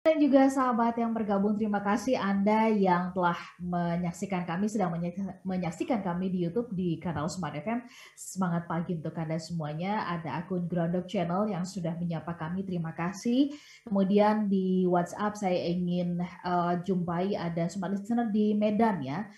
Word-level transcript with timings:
dan 0.00 0.16
juga 0.16 0.48
sahabat 0.48 0.96
yang 0.96 1.12
bergabung, 1.12 1.60
terima 1.60 1.84
kasih 1.84 2.16
Anda 2.16 2.72
yang 2.72 3.12
telah 3.12 3.36
menyaksikan 3.60 4.48
kami, 4.48 4.64
sedang 4.64 4.96
menyaksikan 5.44 6.00
kami 6.00 6.32
di 6.32 6.48
YouTube 6.48 6.72
di 6.72 6.96
kanal 6.96 7.28
Smart 7.28 7.52
FM. 7.52 7.84
Semangat 8.16 8.64
pagi 8.64 8.96
untuk 8.96 9.12
Anda 9.20 9.36
semuanya. 9.36 10.08
Ada 10.08 10.40
akun 10.40 10.64
Ground 10.64 10.96
Up 10.96 11.04
Channel 11.04 11.52
yang 11.52 11.68
sudah 11.68 12.00
menyapa 12.00 12.32
kami, 12.32 12.64
terima 12.64 12.96
kasih. 12.96 13.52
Kemudian 13.84 14.48
di 14.48 14.88
WhatsApp 14.88 15.36
saya 15.36 15.68
ingin 15.68 16.16
uh, 16.48 16.80
jumpai 16.80 17.36
ada 17.36 17.68
Smart 17.68 17.92
Listener 17.92 18.32
di 18.32 18.56
Medan 18.56 19.04
ya. 19.04 19.28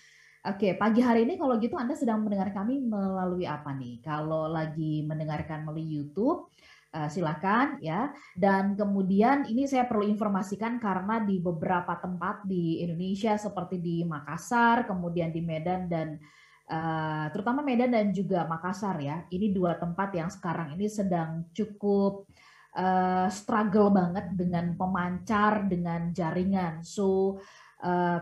Oke, 0.47 0.79
pagi 0.79 1.03
hari 1.03 1.27
ini 1.27 1.35
kalau 1.35 1.59
gitu 1.59 1.75
Anda 1.75 1.95
sedang 1.95 2.23
mendengar 2.23 2.55
kami 2.55 2.87
melalui 2.87 3.43
apa 3.43 3.75
nih? 3.75 3.99
Kalau 3.99 4.47
lagi 4.47 5.03
mendengarkan 5.03 5.67
melalui 5.67 5.87
YouTube, 5.87 6.47
Uh, 6.93 7.09
silakan 7.09 7.81
ya. 7.81 8.13
Dan 8.37 8.77
kemudian 8.77 9.49
ini 9.49 9.65
saya 9.65 9.89
perlu 9.89 10.05
informasikan 10.05 10.77
karena 10.77 11.25
di 11.25 11.41
beberapa 11.41 11.97
tempat 11.97 12.45
di 12.45 12.85
Indonesia 12.85 13.33
seperti 13.33 13.81
di 13.81 14.05
Makassar, 14.05 14.85
kemudian 14.85 15.33
di 15.33 15.41
Medan 15.41 15.89
dan 15.89 16.21
uh, 16.69 17.33
terutama 17.33 17.65
Medan 17.65 17.97
dan 17.97 18.13
juga 18.13 18.45
Makassar 18.45 19.01
ya. 19.01 19.25
Ini 19.25 19.49
dua 19.49 19.73
tempat 19.81 20.13
yang 20.13 20.29
sekarang 20.29 20.77
ini 20.77 20.85
sedang 20.85 21.49
cukup 21.49 22.29
uh, 22.77 23.25
struggle 23.33 23.89
banget 23.89 24.29
dengan 24.37 24.77
pemancar 24.77 25.65
dengan 25.65 26.13
jaringan. 26.13 26.85
So 26.85 27.41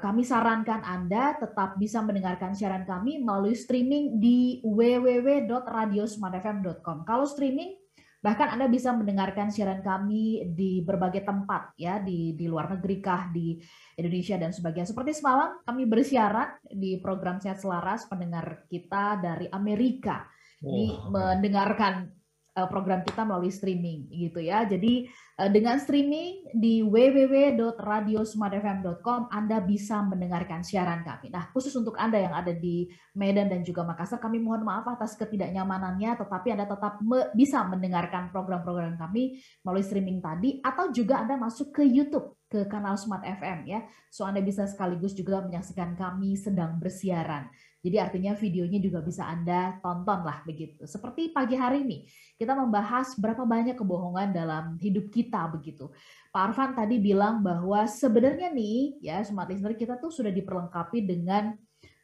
kami 0.02 0.26
sarankan 0.26 0.81
Anda 0.81 1.38
tetap 1.38 1.78
bisa 1.78 2.02
mendengarkan 2.02 2.58
siaran 2.58 2.81
kami 2.81 3.22
melalui 3.22 3.53
streaming 3.53 4.17
di 4.17 4.58
www.radiosmartfm.com. 4.66 7.06
Kalau 7.06 7.30
streaming 7.30 7.80
Bahkan 8.21 8.53
Anda 8.53 8.70
bisa 8.70 8.93
mendengarkan 8.93 9.49
siaran 9.49 9.81
kami 9.81 10.45
di 10.53 10.85
berbagai 10.85 11.25
tempat 11.25 11.73
ya 11.73 11.98
di 11.98 12.38
di 12.38 12.45
luar 12.45 12.70
negeri 12.77 13.02
kah 13.02 13.34
di 13.34 13.57
Indonesia 13.97 14.38
dan 14.38 14.53
sebagainya. 14.53 14.94
Seperti 14.94 15.17
semalam 15.17 15.57
kami 15.66 15.89
bersiaran 15.89 16.61
di 16.69 17.02
program 17.02 17.41
Sehat 17.41 17.58
Selaras 17.58 18.05
pendengar 18.05 18.69
kita 18.69 19.17
dari 19.17 19.50
Amerika. 19.50 20.30
Ini 20.61 21.09
mendengarkan 21.09 22.13
uh, 22.53 22.67
program 22.69 23.02
kita 23.02 23.25
melalui 23.25 23.50
streaming 23.50 24.05
gitu 24.13 24.38
ya. 24.38 24.69
Jadi 24.69 25.09
dengan 25.50 25.80
streaming 25.80 26.52
di 26.53 26.84
www.radiosmartfm.com 26.84 29.31
Anda 29.31 29.64
bisa 29.64 30.03
mendengarkan 30.03 30.59
siaran 30.61 31.08
kami. 31.08 31.31
Nah, 31.31 31.47
khusus 31.56 31.72
untuk 31.73 31.95
Anda 31.95 32.20
yang 32.20 32.36
ada 32.36 32.52
di 32.52 32.92
Medan 33.16 33.47
dan 33.47 33.64
juga 33.64 33.88
Makassar, 33.88 34.19
kami 34.19 34.44
mohon 34.44 34.67
maaf 34.67 34.84
atas 34.92 35.16
ketidaknyamanannya, 35.16 36.19
tetapi 36.19 36.52
Anda 36.52 36.67
tetap 36.67 37.00
me 37.00 37.31
bisa 37.31 37.64
mendengarkan 37.64 38.28
program-program 38.36 39.00
kami 39.00 39.39
melalui 39.64 39.88
streaming 39.88 40.19
tadi 40.19 40.59
atau 40.59 40.92
juga 40.92 41.23
Anda 41.23 41.39
masuk 41.39 41.72
ke 41.72 41.88
YouTube 41.88 42.36
ke 42.52 42.67
kanal 42.67 43.00
Smart 43.00 43.23
FM 43.23 43.64
ya. 43.64 43.88
So 44.12 44.28
Anda 44.28 44.44
bisa 44.44 44.67
sekaligus 44.67 45.16
juga 45.16 45.39
menyaksikan 45.39 45.95
kami 45.95 46.36
sedang 46.36 46.75
bersiaran. 46.84 47.47
Jadi 47.81 47.97
artinya 47.97 48.36
videonya 48.36 48.80
juga 48.84 49.00
bisa 49.00 49.25
Anda 49.25 49.80
tonton 49.80 50.22
lah 50.22 50.44
begitu. 50.44 50.84
Seperti 50.84 51.31
pagi 51.31 51.56
hari 51.56 51.81
ini, 51.81 52.06
kita 52.36 52.53
membahas 52.53 53.16
berapa 53.17 53.47
banyak 53.47 53.80
kebohongan 53.80 54.36
dalam 54.36 54.75
hidup 54.78 55.09
kita 55.09 55.31
begitu. 55.48 55.88
Pak 56.32 56.52
Arfan 56.52 56.72
tadi 56.76 57.00
bilang 57.00 57.40
bahwa 57.40 57.88
sebenarnya 57.88 58.52
nih 58.52 59.00
ya 59.00 59.24
smart 59.24 59.48
listener 59.48 59.76
kita 59.80 59.96
tuh 60.00 60.12
sudah 60.12 60.32
diperlengkapi 60.32 61.08
dengan 61.08 61.56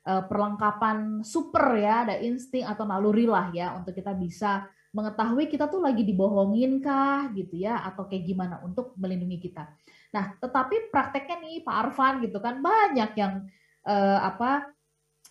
uh, 0.08 0.24
perlengkapan 0.24 1.22
super 1.28 1.76
ya, 1.76 2.08
ada 2.08 2.16
insting 2.24 2.64
atau 2.64 2.88
naluri 2.88 3.28
lah 3.28 3.52
ya 3.52 3.76
untuk 3.76 3.92
kita 3.92 4.16
bisa 4.16 4.66
mengetahui 4.96 5.52
kita 5.52 5.68
tuh 5.68 5.84
lagi 5.84 6.02
dibohongin 6.02 6.80
kah 6.80 7.30
gitu 7.36 7.60
ya 7.60 7.84
atau 7.86 8.08
kayak 8.08 8.24
gimana 8.24 8.64
untuk 8.64 8.96
melindungi 8.96 9.38
kita. 9.52 9.68
Nah, 10.16 10.40
tetapi 10.40 10.90
prakteknya 10.90 11.38
nih 11.44 11.56
Pak 11.62 11.76
Arfan 11.76 12.24
gitu 12.24 12.40
kan 12.40 12.64
banyak 12.64 13.12
yang 13.20 13.46
uh, 13.84 14.20
apa 14.24 14.72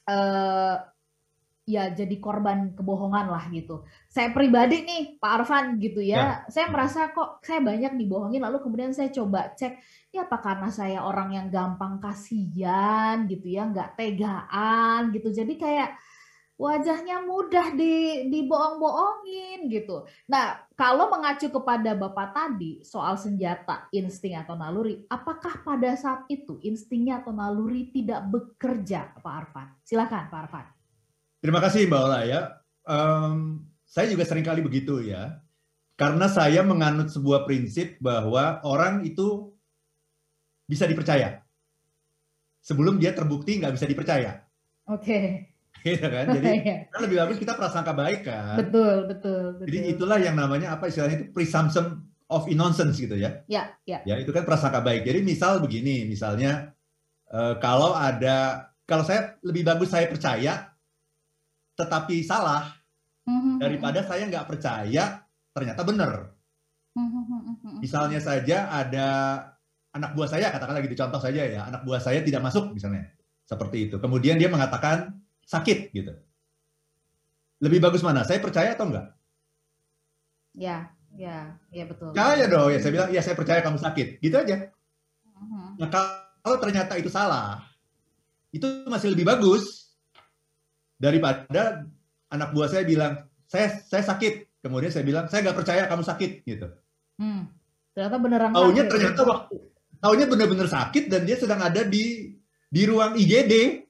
uh, 0.07 0.77
ya 1.67 1.91
jadi 1.91 2.17
korban 2.23 2.79
kebohongan 2.79 3.27
lah 3.27 3.51
gitu. 3.51 3.83
Saya 4.07 4.31
pribadi 4.31 4.87
nih 4.87 5.19
Pak 5.19 5.33
Arfan 5.43 5.83
gitu 5.83 5.99
ya, 5.99 6.17
ya, 6.17 6.27
saya 6.47 6.71
merasa 6.71 7.11
kok 7.11 7.43
saya 7.43 7.59
banyak 7.59 7.99
dibohongin 7.99 8.39
lalu 8.39 8.63
kemudian 8.63 8.95
saya 8.95 9.11
coba 9.11 9.51
cek 9.59 9.83
ya 10.15 10.31
apa 10.31 10.39
karena 10.39 10.71
saya 10.71 11.03
orang 11.03 11.35
yang 11.35 11.51
gampang 11.51 11.99
kasihan 11.99 13.27
gitu 13.27 13.51
ya, 13.51 13.67
nggak 13.67 13.99
tegaan 13.99 15.11
gitu. 15.11 15.35
Jadi 15.35 15.59
kayak 15.59 15.99
wajahnya 16.57 17.21
mudah 17.27 17.75
di 17.77 18.27
dibohong-bohongin 18.33 19.69
gitu. 19.69 20.09
Nah, 20.31 20.57
kalau 20.73 21.13
mengacu 21.13 21.53
kepada 21.53 21.93
Bapak 21.99 22.33
tadi 22.33 22.81
soal 22.81 23.21
senjata, 23.21 23.91
insting 23.93 24.39
atau 24.39 24.57
naluri, 24.57 25.05
apakah 25.11 25.61
pada 25.67 25.93
saat 25.99 26.25
itu 26.33 26.57
instingnya 26.65 27.21
atau 27.21 27.37
naluri 27.37 27.93
tidak 27.93 28.25
bekerja, 28.33 29.19
Pak 29.21 29.35
Arfan? 29.35 29.69
Silakan, 29.85 30.33
Pak 30.33 30.41
Arfan. 30.49 30.76
Terima 31.47 31.63
kasih, 31.63 31.87
Mbak 31.87 32.03
Ola 32.11 32.21
ya. 32.27 32.41
Um, 32.83 33.63
saya 33.87 34.11
juga 34.11 34.27
sering 34.27 34.43
kali 34.43 34.67
begitu 34.67 34.99
ya. 34.99 35.39
Karena 35.95 36.27
saya 36.27 36.67
menganut 36.67 37.15
sebuah 37.15 37.47
prinsip 37.47 38.03
bahwa 38.03 38.59
orang 38.67 39.07
itu 39.07 39.55
bisa 40.67 40.91
dipercaya. 40.91 41.47
Sebelum 42.67 42.99
dia 42.99 43.15
terbukti 43.15 43.63
nggak 43.63 43.79
bisa 43.79 43.87
dipercaya. 43.87 44.43
Oke. 44.91 45.07
Okay 45.07 45.27
gitu 45.87 46.07
kan. 46.11 46.27
Jadi 46.37 46.49
iya. 46.67 46.77
kan 46.91 47.01
lebih 47.07 47.17
bagus 47.23 47.39
kita 47.39 47.55
prasangka 47.55 47.93
baik 47.95 48.27
kan. 48.27 48.59
Betul, 48.59 49.07
betul, 49.07 49.43
betul. 49.57 49.67
Jadi 49.71 49.79
itulah 49.95 50.19
yang 50.19 50.35
namanya 50.35 50.75
apa 50.75 50.91
istilahnya 50.91 51.23
itu 51.23 51.27
presumption 51.31 52.03
of 52.27 52.51
innocence 52.51 52.99
gitu 52.99 53.15
ya. 53.15 53.47
Ya, 53.47 53.79
ya. 53.87 54.03
Ya, 54.03 54.19
itu 54.19 54.35
kan 54.35 54.43
prasangka 54.43 54.83
baik. 54.83 55.07
Jadi 55.07 55.23
misal 55.23 55.63
begini, 55.63 56.03
misalnya 56.11 56.75
uh, 57.31 57.55
kalau 57.63 57.95
ada 57.95 58.71
kalau 58.87 59.07
saya 59.07 59.39
lebih 59.47 59.63
bagus 59.63 59.91
saya 59.95 60.11
percaya 60.11 60.76
tetapi 61.77 62.25
salah 62.25 62.73
mm-hmm. 63.29 63.61
daripada 63.61 64.01
saya 64.03 64.25
nggak 64.27 64.49
percaya 64.49 65.23
ternyata 65.53 65.81
benar. 65.85 66.13
Mm-hmm. 66.97 67.85
Misalnya 67.85 68.21
saja 68.25 68.73
ada 68.73 69.09
anak 69.93 70.17
buah 70.17 70.29
saya 70.29 70.49
katakanlah 70.49 70.81
gitu 70.85 70.97
contoh 70.97 71.21
saja 71.21 71.45
ya, 71.45 71.61
anak 71.69 71.85
buah 71.85 72.01
saya 72.01 72.25
tidak 72.25 72.41
masuk 72.45 72.73
misalnya. 72.73 73.13
Seperti 73.47 73.87
itu. 73.87 73.97
Kemudian 74.03 74.41
dia 74.41 74.51
mengatakan 74.51 75.15
sakit 75.47 75.95
gitu. 75.95 76.13
Lebih 77.63 77.79
bagus 77.79 78.03
mana? 78.03 78.27
Saya 78.27 78.43
percaya 78.43 78.75
atau 78.75 78.91
enggak? 78.91 79.07
Ya, 80.57 80.91
ya, 81.15 81.55
ya 81.71 81.85
betul. 81.87 82.11
Ya, 82.17 82.35
ya 82.35 82.47
dong. 82.51 82.75
Ya 82.75 82.79
saya 82.83 82.93
bilang, 82.93 83.11
ya 83.15 83.21
saya 83.23 83.39
percaya 83.39 83.61
kamu 83.63 83.79
sakit. 83.79 84.19
Gitu 84.19 84.35
aja. 84.35 84.73
Nah 85.79 85.89
kalau 86.43 86.59
ternyata 86.59 86.99
itu 86.99 87.13
salah, 87.13 87.63
itu 88.51 88.67
masih 88.89 89.13
lebih 89.13 89.29
bagus 89.29 89.86
daripada 90.97 91.87
anak 92.33 92.51
buah 92.53 92.69
saya 92.69 92.85
bilang 92.85 93.25
saya 93.47 93.81
saya 93.87 94.03
sakit. 94.03 94.61
Kemudian 94.65 94.91
saya 94.91 95.07
bilang 95.07 95.31
saya 95.31 95.47
nggak 95.47 95.59
percaya 95.63 95.83
kamu 95.87 96.03
sakit 96.03 96.31
gitu. 96.43 96.67
Hmm. 97.21 97.49
Ternyata 97.95 98.17
beneran. 98.19 98.51
Taunya 98.53 98.85
ternyata 98.91 99.23
waktu 99.23 99.55
taunya 99.97 100.27
benar-benar 100.29 100.69
sakit 100.69 101.09
dan 101.09 101.25
dia 101.25 101.41
sedang 101.41 101.63
ada 101.63 101.81
di 101.87 102.37
di 102.69 102.83
ruang 102.85 103.17
IGD 103.17 103.87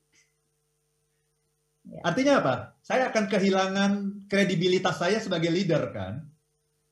Ya. 1.87 2.01
Artinya 2.03 2.43
apa? 2.43 2.55
Saya 2.83 3.15
akan 3.15 3.25
kehilangan 3.31 3.91
kredibilitas 4.27 4.99
saya 4.99 5.23
sebagai 5.23 5.55
leader 5.55 5.95
kan. 5.95 6.27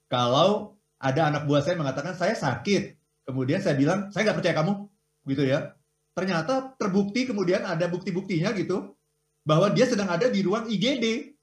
Kalau 0.06 0.78
ada 1.02 1.34
anak 1.34 1.50
buah 1.50 1.66
saya 1.66 1.74
mengatakan 1.74 2.14
saya 2.14 2.38
sakit, 2.38 2.94
kemudian 3.26 3.58
saya 3.58 3.74
bilang 3.74 4.14
saya 4.14 4.30
nggak 4.30 4.38
percaya 4.38 4.54
kamu, 4.54 4.72
gitu 5.26 5.42
ya. 5.42 5.74
Ternyata 6.14 6.78
terbukti 6.78 7.26
kemudian 7.26 7.66
ada 7.66 7.90
bukti-buktinya 7.90 8.54
gitu 8.54 8.94
bahwa 9.44 9.70
dia 9.70 9.84
sedang 9.84 10.08
ada 10.08 10.26
di 10.32 10.40
ruang 10.40 10.66
IGD. 10.66 11.36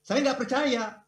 Saya 0.00 0.24
nggak 0.24 0.38
percaya. 0.40 1.02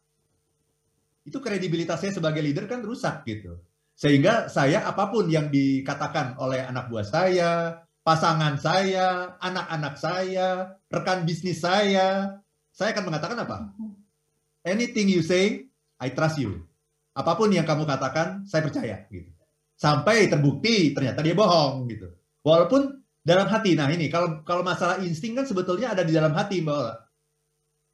Itu 1.23 1.39
kredibilitas 1.39 2.03
saya 2.03 2.13
sebagai 2.13 2.43
leader 2.43 2.67
kan 2.67 2.83
rusak 2.83 3.23
gitu. 3.25 3.57
Sehingga 3.95 4.51
saya 4.51 4.85
apa 4.85 5.09
pun 5.09 5.31
yang 5.31 5.49
dikatakan 5.49 6.35
oleh 6.37 6.61
anak 6.61 6.91
buah 6.91 7.07
saya, 7.07 7.81
pasangan 8.01 8.57
saya, 8.57 9.37
anak-anak 9.39 9.95
saya, 9.97 10.77
rekan 10.89 11.23
bisnis 11.23 11.61
saya, 11.61 12.41
saya 12.73 12.95
akan 12.95 13.05
mengatakan 13.07 13.37
apa? 13.41 13.57
Anything 14.65 15.09
you 15.09 15.21
say, 15.21 15.69
I 16.01 16.13
trust 16.13 16.41
you. 16.41 16.65
Apa 17.13 17.35
pun 17.35 17.51
yang 17.53 17.67
kamu 17.67 17.83
katakan, 17.85 18.47
saya 18.47 18.65
percaya. 18.65 19.05
Gitu. 19.09 19.29
Sampai 19.77 20.29
terbukti 20.29 20.93
ternyata 20.93 21.25
dia 21.25 21.33
bohong 21.33 21.89
gitu. 21.89 22.09
Walaupun 22.41 23.00
dalam 23.21 23.47
hati. 23.47 23.77
Nah 23.77 23.89
ini 23.93 24.09
kalau 24.09 24.41
kalau 24.41 24.65
masalah 24.65 25.01
insting 25.01 25.37
kan 25.37 25.45
sebetulnya 25.45 25.93
ada 25.93 26.01
di 26.05 26.13
dalam 26.13 26.33
hati 26.33 26.61
Mbak 26.61 26.75
Ola. 26.75 26.95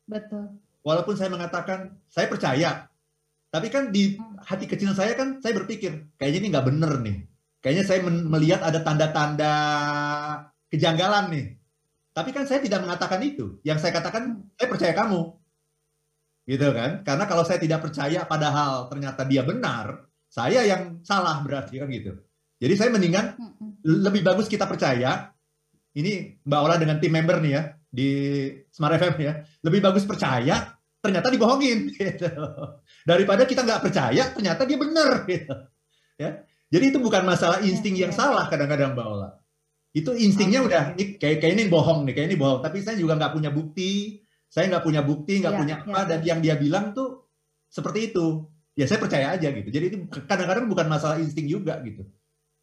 Betul. 0.08 0.46
Walaupun 0.84 1.16
saya 1.20 1.28
mengatakan 1.28 2.00
saya 2.08 2.32
percaya, 2.32 2.88
tapi 3.52 3.68
kan 3.68 3.92
di 3.92 4.16
hati 4.48 4.66
kecil 4.68 4.96
saya 4.96 5.14
kan 5.20 5.44
saya 5.44 5.52
berpikir 5.58 6.16
kayaknya 6.16 6.40
ini 6.40 6.48
nggak 6.52 6.68
bener 6.72 6.94
nih 7.04 7.18
Kayaknya 7.68 7.84
saya 7.84 8.00
melihat 8.06 8.62
ada 8.62 8.80
tanda-tanda 8.86 9.54
kejanggalan 10.70 11.26
nih. 11.34 11.46
Tapi 12.14 12.30
kan 12.34 12.46
saya 12.48 12.62
tidak 12.62 12.86
mengatakan 12.86 13.22
itu. 13.26 13.62
Yang 13.66 13.84
saya 13.86 13.92
katakan, 13.98 14.48
saya 14.58 14.68
percaya 14.70 14.94
kamu. 14.94 15.22
Gitu 16.48 16.68
kan? 16.72 17.04
Karena 17.04 17.26
kalau 17.28 17.44
saya 17.44 17.60
tidak 17.60 17.84
percaya 17.84 18.24
padahal 18.24 18.88
ternyata 18.88 19.28
dia 19.28 19.44
benar, 19.44 20.08
saya 20.32 20.64
yang 20.64 21.04
salah 21.04 21.44
berarti 21.44 21.82
kan 21.82 21.92
gitu. 21.92 22.16
Jadi 22.58 22.74
saya 22.80 22.90
mendingan 22.90 23.26
lebih 23.84 24.22
bagus 24.26 24.48
kita 24.50 24.66
percaya. 24.66 25.34
Ini 25.98 26.42
Mbak 26.46 26.62
Ola 26.62 26.76
dengan 26.78 27.02
tim 27.02 27.10
member 27.10 27.42
nih 27.42 27.52
ya 27.54 27.64
di 27.90 28.10
Smart 28.70 28.98
FM 28.98 29.16
ya. 29.18 29.34
Lebih 29.66 29.82
bagus 29.82 30.06
percaya, 30.06 30.78
ternyata 31.02 31.28
dibohongin. 31.34 31.90
Gitu. 31.98 32.30
Daripada 33.08 33.44
kita 33.50 33.66
nggak 33.66 33.82
percaya, 33.82 34.24
ternyata 34.34 34.62
dia 34.68 34.78
benar. 34.78 35.26
Gitu. 35.26 35.56
Ya. 36.18 36.46
Jadi 36.68 36.86
itu 36.92 37.00
bukan 37.00 37.24
masalah 37.24 37.64
insting 37.64 37.96
yang 37.96 38.12
salah 38.12 38.46
kadang-kadang 38.52 38.94
Mbak 38.94 39.08
Ola. 39.08 39.30
Itu 39.96 40.14
instingnya 40.14 40.62
udah 40.62 40.84
ini 41.00 41.18
kayak 41.18 41.42
kayak 41.42 41.54
ini 41.58 41.64
bohong 41.72 42.06
nih, 42.06 42.14
kayak 42.14 42.28
ini 42.30 42.38
bohong. 42.38 42.60
Tapi 42.62 42.84
saya 42.84 43.00
juga 43.00 43.18
nggak 43.18 43.34
punya 43.34 43.50
bukti, 43.50 44.22
saya 44.52 44.70
nggak 44.70 44.84
punya 44.84 45.02
bukti, 45.02 45.42
nggak 45.42 45.54
ya, 45.56 45.60
punya 45.60 45.76
apa, 45.82 46.00
ya. 46.04 46.04
dan 46.06 46.20
yang 46.22 46.40
dia 46.44 46.56
bilang 46.60 46.92
tuh 46.92 47.32
seperti 47.72 48.14
itu. 48.14 48.46
Ya 48.78 48.86
saya 48.86 49.02
percaya 49.02 49.34
aja 49.34 49.50
gitu. 49.50 49.70
Jadi 49.74 49.86
itu 49.90 49.98
kadang-kadang 50.30 50.70
bukan 50.70 50.86
masalah 50.86 51.18
insting 51.18 51.50
juga 51.50 51.82
gitu. 51.82 52.06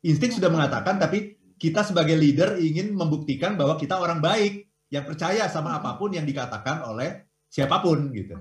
Insting 0.05 0.37
sudah 0.37 0.53
mengatakan, 0.53 1.01
tapi 1.01 1.41
kita 1.57 1.81
sebagai 1.81 2.13
leader 2.13 2.61
ingin 2.61 2.93
membuktikan 2.93 3.57
bahwa 3.57 3.81
kita 3.81 3.97
orang 3.97 4.21
baik 4.21 4.69
yang 4.93 5.09
percaya 5.09 5.49
sama 5.49 5.81
apa 5.81 5.97
pun 5.97 6.13
yang 6.13 6.29
dikatakan 6.29 6.85
oleh 6.85 7.25
siapa 7.49 7.81
pun 7.81 8.13
gitu. 8.13 8.37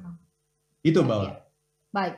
Itu 0.84 1.08
Mbak 1.08 1.18
Ola. 1.18 1.34
Baik. 1.96 2.16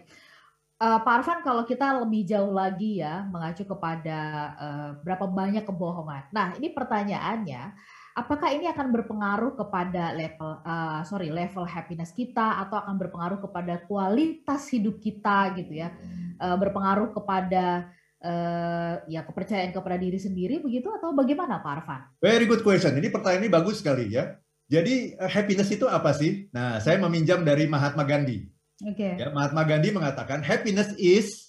Uh, 0.75 1.00
Pak 1.00 1.13
Arfan, 1.24 1.39
kalau 1.39 1.63
kita 1.63 2.03
lebih 2.03 2.27
jauh 2.27 2.51
lagi 2.51 3.00
ya 3.00 3.24
mengacu 3.31 3.63
kepada 3.63 4.19
uh, 4.59 4.89
berapa 5.07 5.24
banyak 5.24 5.63
kebohongan. 5.63 6.27
Nah, 6.36 6.51
ini 6.59 6.75
pertanyaannya, 6.75 7.71
apakah 8.12 8.51
ini 8.51 8.68
akan 8.68 8.91
berpengaruh 8.91 9.56
kepada 9.56 10.12
level 10.12 10.59
uh, 10.68 11.00
sorry 11.07 11.31
level 11.31 11.63
happiness 11.63 12.12
kita 12.12 12.59
atau 12.68 12.75
akan 12.83 13.00
berpengaruh 13.00 13.39
kepada 13.39 13.88
kualitas 13.88 14.68
hidup 14.68 15.00
kita 15.00 15.56
gitu 15.56 15.80
ya, 15.80 15.95
uh, 16.44 16.59
berpengaruh 16.59 17.15
kepada 17.15 17.88
uh, 18.25 18.94
ya 19.06 19.22
kepercayaan 19.22 19.69
kepada 19.69 20.01
diri 20.01 20.18
sendiri 20.18 20.57
begitu 20.57 20.89
atau 20.89 21.13
bagaimana 21.13 21.62
Pak 21.62 21.72
Arfan? 21.77 22.01
Very 22.18 22.50
good 22.50 22.66
question. 22.66 22.98
Ini 22.98 23.13
pertanyaan 23.13 23.45
ini 23.45 23.51
bagus 23.54 23.86
sekali 23.86 24.10
ya. 24.10 24.33
Jadi 24.66 25.13
uh, 25.13 25.30
happiness 25.30 25.69
itu 25.69 25.86
apa 25.86 26.10
sih? 26.18 26.50
Nah, 26.50 26.81
saya 26.81 26.98
meminjam 26.98 27.45
dari 27.45 27.69
Mahatma 27.69 28.01
Gandhi. 28.01 28.50
Oke. 28.81 28.98
Okay. 28.98 29.22
Ya, 29.22 29.30
Mahatma 29.30 29.62
Gandhi 29.63 29.94
mengatakan 29.94 30.42
happiness 30.42 30.89
is 30.98 31.45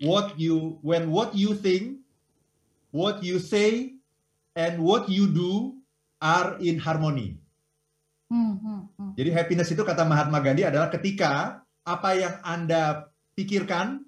what 0.00 0.34
you 0.40 0.80
when 0.80 1.12
what 1.12 1.36
you 1.36 1.52
think, 1.52 2.00
what 2.90 3.20
you 3.20 3.36
say, 3.36 4.00
and 4.56 4.80
what 4.80 5.06
you 5.12 5.28
do 5.28 5.76
are 6.18 6.56
in 6.64 6.80
harmony. 6.80 7.36
Hmm, 8.26 8.58
hmm, 8.58 8.82
hmm. 8.98 9.12
Jadi 9.14 9.30
happiness 9.30 9.70
itu 9.70 9.84
kata 9.86 10.02
Mahatma 10.02 10.42
Gandhi 10.42 10.66
adalah 10.66 10.90
ketika 10.90 11.62
apa 11.86 12.10
yang 12.18 12.34
Anda 12.42 13.12
pikirkan, 13.38 14.02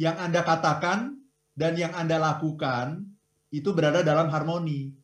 yang 0.00 0.16
Anda 0.16 0.40
katakan 0.40 1.20
dan 1.52 1.76
yang 1.76 1.92
Anda 1.92 2.16
lakukan 2.16 3.04
itu 3.52 3.76
berada 3.76 4.00
dalam 4.00 4.32
harmoni 4.32 4.96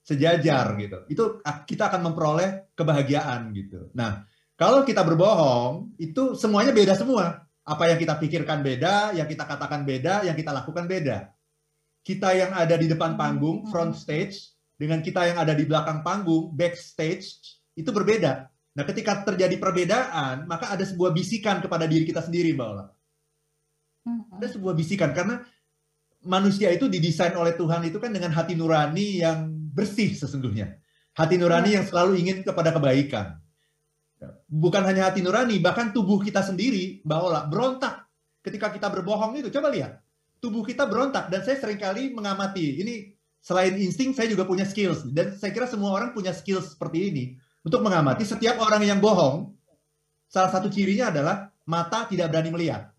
sejajar 0.00 0.72
gitu. 0.80 0.98
Itu 1.12 1.24
kita 1.44 1.92
akan 1.92 2.08
memperoleh 2.08 2.72
kebahagiaan 2.72 3.52
gitu. 3.52 3.92
Nah, 3.92 4.24
kalau 4.56 4.80
kita 4.80 5.04
berbohong, 5.04 5.92
itu 6.00 6.32
semuanya 6.40 6.72
beda 6.72 6.96
semua. 6.96 7.44
Apa 7.68 7.92
yang 7.92 8.00
kita 8.00 8.16
pikirkan 8.16 8.64
beda, 8.64 9.12
yang 9.12 9.28
kita 9.28 9.44
katakan 9.44 9.84
beda, 9.84 10.24
yang 10.24 10.36
kita 10.36 10.56
lakukan 10.56 10.88
beda. 10.88 11.28
Kita 12.04 12.32
yang 12.36 12.52
ada 12.56 12.76
di 12.80 12.88
depan 12.88 13.16
panggung, 13.16 13.68
front 13.68 13.92
stage, 13.96 14.56
dengan 14.76 15.04
kita 15.04 15.32
yang 15.32 15.40
ada 15.40 15.52
di 15.56 15.64
belakang 15.68 16.00
panggung, 16.00 16.52
backstage, 16.52 17.60
itu 17.76 17.88
berbeda. 17.92 18.48
Nah, 18.76 18.84
ketika 18.88 19.24
terjadi 19.24 19.56
perbedaan, 19.56 20.44
maka 20.48 20.72
ada 20.72 20.84
sebuah 20.84 21.12
bisikan 21.12 21.60
kepada 21.64 21.88
diri 21.88 22.04
kita 22.04 22.20
sendiri, 22.20 22.52
Mbak 22.52 22.68
Ola. 22.68 22.84
Ada 24.04 24.56
sebuah 24.56 24.76
bisikan 24.76 25.16
karena 25.16 25.40
manusia 26.24 26.72
itu 26.72 26.88
didesain 26.88 27.32
oleh 27.36 27.56
Tuhan 27.56 27.84
itu 27.88 27.96
kan 28.00 28.12
dengan 28.12 28.32
hati 28.32 28.56
nurani 28.56 29.24
yang 29.24 29.48
bersih 29.72 30.12
sesungguhnya. 30.12 30.76
Hati 31.14 31.38
nurani 31.40 31.72
ya. 31.72 31.80
yang 31.80 31.86
selalu 31.86 32.20
ingin 32.20 32.36
kepada 32.42 32.74
kebaikan. 32.74 33.38
Bukan 34.48 34.82
hanya 34.88 35.12
hati 35.12 35.20
nurani, 35.20 35.60
bahkan 35.60 35.92
tubuh 35.92 36.16
kita 36.16 36.40
sendiri, 36.40 37.04
Ola, 37.04 37.44
berontak 37.44 38.08
ketika 38.40 38.72
kita 38.72 38.88
berbohong 38.88 39.36
itu. 39.36 39.52
Coba 39.52 39.68
lihat, 39.68 40.00
tubuh 40.40 40.64
kita 40.64 40.88
berontak 40.88 41.28
dan 41.28 41.44
saya 41.44 41.60
sering 41.60 41.76
kali 41.76 42.12
mengamati. 42.12 42.80
Ini 42.80 43.12
selain 43.44 43.76
insting, 43.76 44.16
saya 44.16 44.32
juga 44.32 44.48
punya 44.48 44.64
skills 44.64 45.12
dan 45.12 45.36
saya 45.36 45.52
kira 45.52 45.68
semua 45.68 45.92
orang 45.92 46.16
punya 46.16 46.32
skills 46.32 46.72
seperti 46.72 47.12
ini 47.12 47.24
untuk 47.60 47.84
mengamati 47.84 48.24
setiap 48.24 48.56
orang 48.60 48.80
yang 48.84 49.00
bohong. 49.00 49.52
Salah 50.28 50.48
satu 50.48 50.72
cirinya 50.72 51.12
adalah 51.12 51.52
mata 51.68 52.08
tidak 52.08 52.32
berani 52.32 52.50
melihat. 52.50 52.93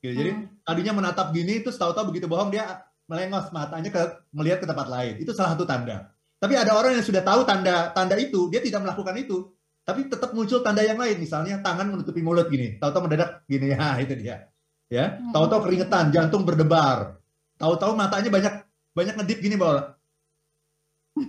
Gitu. 0.00 0.16
Jadi 0.16 0.30
hmm. 0.32 0.64
tadinya 0.64 0.92
menatap 0.96 1.28
gini, 1.36 1.60
terus 1.60 1.76
tahu-tahu 1.76 2.08
begitu 2.08 2.24
bohong 2.24 2.48
dia 2.48 2.88
melengos 3.04 3.52
matanya 3.52 3.92
ke 3.92 4.00
melihat 4.32 4.64
ke 4.64 4.66
tempat 4.66 4.88
lain. 4.88 5.14
Itu 5.20 5.36
salah 5.36 5.52
satu 5.52 5.68
tanda. 5.68 6.08
Tapi 6.40 6.56
ada 6.56 6.72
orang 6.72 6.96
yang 6.96 7.04
sudah 7.04 7.20
tahu 7.20 7.44
tanda 7.44 7.92
tanda 7.92 8.16
itu, 8.16 8.48
dia 8.48 8.64
tidak 8.64 8.80
melakukan 8.80 9.12
itu, 9.20 9.52
tapi 9.84 10.08
tetap 10.08 10.32
muncul 10.32 10.64
tanda 10.64 10.80
yang 10.80 10.96
lain, 10.96 11.20
misalnya 11.20 11.60
tangan 11.60 11.92
menutupi 11.92 12.24
mulut 12.24 12.48
gini, 12.48 12.80
tahu-tahu 12.80 13.04
mendadak 13.04 13.44
gini, 13.44 13.76
ya 13.76 13.92
itu 14.04 14.16
dia. 14.16 14.48
Ya, 14.90 15.20
hmm. 15.20 15.36
tahu-tahu 15.36 15.68
keringetan, 15.68 16.10
jantung 16.10 16.42
berdebar, 16.48 17.20
tahu-tahu 17.60 17.94
matanya 17.94 18.32
banyak 18.32 18.54
banyak 18.96 19.14
ngedip 19.20 19.38
gini 19.38 19.54
bawah. 19.60 19.94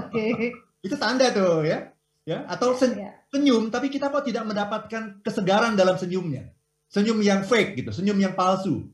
Oke. 0.00 0.56
Itu 0.80 0.96
tanda 0.96 1.28
tuh 1.30 1.68
ya. 1.68 1.92
Ya, 2.28 2.44
atau 2.44 2.76
sen 2.76 2.92
iya. 2.92 3.24
senyum 3.32 3.72
tapi 3.72 3.88
kita 3.88 4.12
kok 4.12 4.20
tidak 4.20 4.44
mendapatkan 4.44 5.24
kesegaran 5.24 5.80
dalam 5.80 5.96
senyumnya 5.96 6.52
senyum 6.88 7.20
yang 7.20 7.44
fake 7.44 7.84
gitu, 7.84 7.90
senyum 7.92 8.18
yang 8.18 8.34
palsu. 8.34 8.88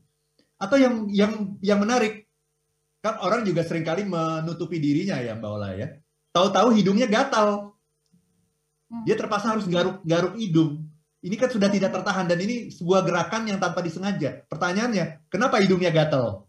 Atau 0.55 0.79
yang 0.79 1.07
yang 1.11 1.59
yang 1.59 1.79
menarik, 1.79 2.27
kan 3.03 3.19
orang 3.19 3.43
juga 3.43 3.63
sering 3.63 3.83
kali 3.83 4.07
menutupi 4.07 4.79
dirinya 4.79 5.19
ya 5.19 5.35
Mbak 5.35 5.51
Ola 5.51 5.71
ya. 5.75 5.87
Tahu-tahu 6.35 6.75
hidungnya 6.75 7.07
gatal. 7.07 7.75
Hmm. 8.91 9.03
Dia 9.07 9.15
terpaksa 9.15 9.55
harus 9.55 9.67
garuk-garuk 9.67 10.35
hidung. 10.35 10.83
Ini 11.25 11.35
kan 11.41 11.49
sudah 11.49 11.73
tidak 11.73 11.89
tertahan 11.89 12.29
dan 12.29 12.37
ini 12.37 12.69
sebuah 12.69 13.01
gerakan 13.01 13.49
yang 13.49 13.57
tanpa 13.57 13.81
disengaja. 13.81 14.45
Pertanyaannya, 14.45 15.25
kenapa 15.25 15.57
hidungnya 15.57 15.89
gatal? 15.89 16.45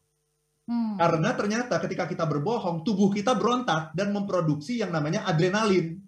Hmm. 0.67 0.99
Karena 0.99 1.33
ternyata 1.33 1.81
ketika 1.81 2.05
kita 2.05 2.29
berbohong, 2.29 2.85
tubuh 2.85 3.09
kita 3.09 3.39
berontak 3.39 3.95
dan 3.97 4.13
memproduksi 4.13 4.83
yang 4.83 4.93
namanya 4.93 5.25
adrenalin. 5.25 6.03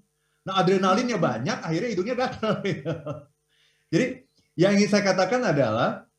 Nah, 0.44 0.60
adrenalinnya 0.60 1.16
banyak, 1.16 1.64
akhirnya 1.64 1.90
hidungnya 1.94 2.16
gatal. 2.18 2.60
Jadi 3.92 4.27
yang 4.58 4.74
ingin 4.74 4.90
saya 4.90 5.06
katakan 5.06 5.38
adalah 5.46 6.10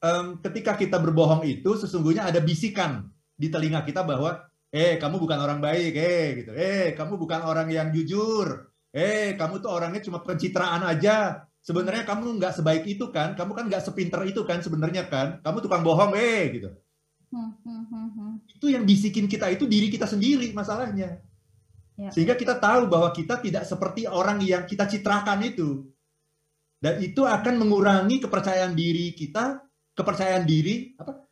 um, 0.00 0.40
ketika 0.40 0.80
kita 0.80 0.96
berbohong 0.96 1.44
itu 1.44 1.76
sesungguhnya 1.76 2.24
ada 2.24 2.40
bisikan 2.40 3.12
di 3.36 3.52
telinga 3.52 3.84
kita 3.84 4.00
bahwa 4.00 4.48
eh 4.72 4.96
kamu 4.96 5.20
bukan 5.20 5.38
orang 5.38 5.58
baik, 5.60 5.92
eh 5.98 6.26
gitu. 6.40 6.52
Eh, 6.56 6.96
kamu 6.96 7.20
bukan 7.20 7.44
orang 7.44 7.68
yang 7.68 7.90
jujur. 7.90 8.70
Eh, 8.90 9.34
kamu 9.36 9.62
tuh 9.62 9.70
orangnya 9.70 10.00
cuma 10.02 10.22
pencitraan 10.22 10.82
aja. 10.86 11.46
Sebenarnya 11.60 12.08
kamu 12.08 12.40
nggak 12.40 12.56
sebaik 12.62 12.88
itu 12.88 13.12
kan? 13.12 13.36
Kamu 13.36 13.52
kan 13.52 13.68
nggak 13.68 13.84
sepinter 13.84 14.24
itu 14.24 14.40
kan 14.48 14.64
sebenarnya 14.64 15.10
kan? 15.10 15.44
Kamu 15.44 15.60
tukang 15.60 15.84
bohong, 15.84 16.16
eh 16.16 16.56
gitu. 16.56 16.70
Hmm, 17.30 17.54
hmm, 17.62 17.84
hmm, 17.86 18.32
itu 18.58 18.66
yang 18.74 18.82
bisikin 18.82 19.30
kita 19.30 19.46
itu 19.54 19.68
diri 19.68 19.86
kita 19.86 20.08
sendiri 20.08 20.50
masalahnya. 20.50 21.22
Ya. 21.94 22.10
Sehingga 22.10 22.34
kita 22.34 22.58
tahu 22.58 22.88
bahwa 22.88 23.12
kita 23.12 23.38
tidak 23.38 23.68
seperti 23.68 24.08
orang 24.08 24.40
yang 24.40 24.64
kita 24.64 24.88
citrakan 24.88 25.44
itu. 25.44 25.89
Dan 26.80 26.96
itu 27.04 27.28
akan 27.28 27.60
mengurangi 27.60 28.24
kepercayaan 28.24 28.72
diri 28.72 29.12
kita, 29.12 29.60
kepercayaan 29.92 30.48
diri 30.48 30.96
apa? 30.96 31.28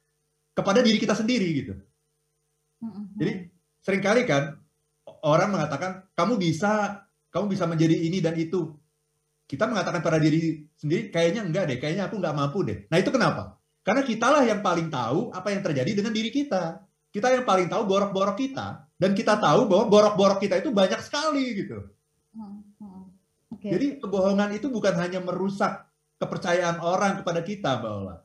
kepada 0.53 0.85
diri 0.85 0.99
kita 1.01 1.17
sendiri 1.17 1.49
gitu. 1.57 1.75
Jadi 3.17 3.33
sering 3.81 4.03
kali 4.05 4.23
kan 4.29 4.59
orang 5.25 5.55
mengatakan 5.55 6.05
kamu 6.13 6.37
bisa 6.37 7.03
kamu 7.33 7.55
bisa 7.57 7.65
menjadi 7.65 7.97
ini 7.97 8.19
dan 8.21 8.37
itu. 8.37 8.77
Kita 9.49 9.65
mengatakan 9.65 10.05
pada 10.05 10.21
diri 10.21 10.69
sendiri 10.77 11.09
kayaknya 11.09 11.41
enggak 11.49 11.65
deh, 11.73 11.79
kayaknya 11.81 12.13
aku 12.13 12.21
enggak 12.21 12.37
mampu 12.37 12.59
deh. 12.69 12.85
Nah 12.93 13.01
itu 13.01 13.09
kenapa? 13.09 13.57
Karena 13.81 14.05
kitalah 14.05 14.45
yang 14.45 14.61
paling 14.61 14.93
tahu 14.93 15.33
apa 15.33 15.49
yang 15.49 15.65
terjadi 15.65 15.91
dengan 15.97 16.13
diri 16.13 16.29
kita. 16.29 16.85
Kita 17.09 17.33
yang 17.33 17.49
paling 17.49 17.73
tahu 17.73 17.89
borok-borok 17.89 18.37
kita 18.37 18.85
dan 19.01 19.17
kita 19.17 19.41
tahu 19.41 19.65
bahwa 19.65 19.89
borok-borok 19.89 20.45
kita 20.45 20.61
itu 20.61 20.69
banyak 20.69 21.01
sekali 21.01 21.57
gitu. 21.57 21.89
Okay. 23.59 23.75
Jadi 23.75 23.87
kebohongan 23.99 24.55
itu 24.55 24.71
bukan 24.71 24.95
hanya 25.03 25.19
merusak 25.19 25.91
kepercayaan 26.23 26.79
orang 26.79 27.19
kepada 27.19 27.43
kita, 27.43 27.83
Mbak 27.83 27.91
Ola. 27.91 28.17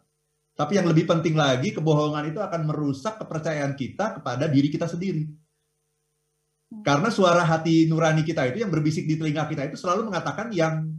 Tapi 0.54 0.78
yang 0.78 0.86
lebih 0.86 1.10
penting 1.10 1.34
lagi, 1.34 1.74
kebohongan 1.74 2.30
itu 2.30 2.38
akan 2.38 2.70
merusak 2.70 3.18
kepercayaan 3.18 3.74
kita 3.74 4.22
kepada 4.22 4.46
diri 4.46 4.70
kita 4.70 4.86
sendiri. 4.86 5.25
Hmm. 5.25 6.86
Karena 6.86 7.10
suara 7.10 7.42
hati 7.42 7.90
nurani 7.90 8.22
kita 8.22 8.46
itu 8.54 8.62
yang 8.62 8.70
berbisik 8.70 9.10
di 9.10 9.18
telinga 9.18 9.50
kita 9.50 9.66
itu 9.66 9.78
selalu 9.82 10.13
mengatakan 10.13 10.54
yang 10.54 10.94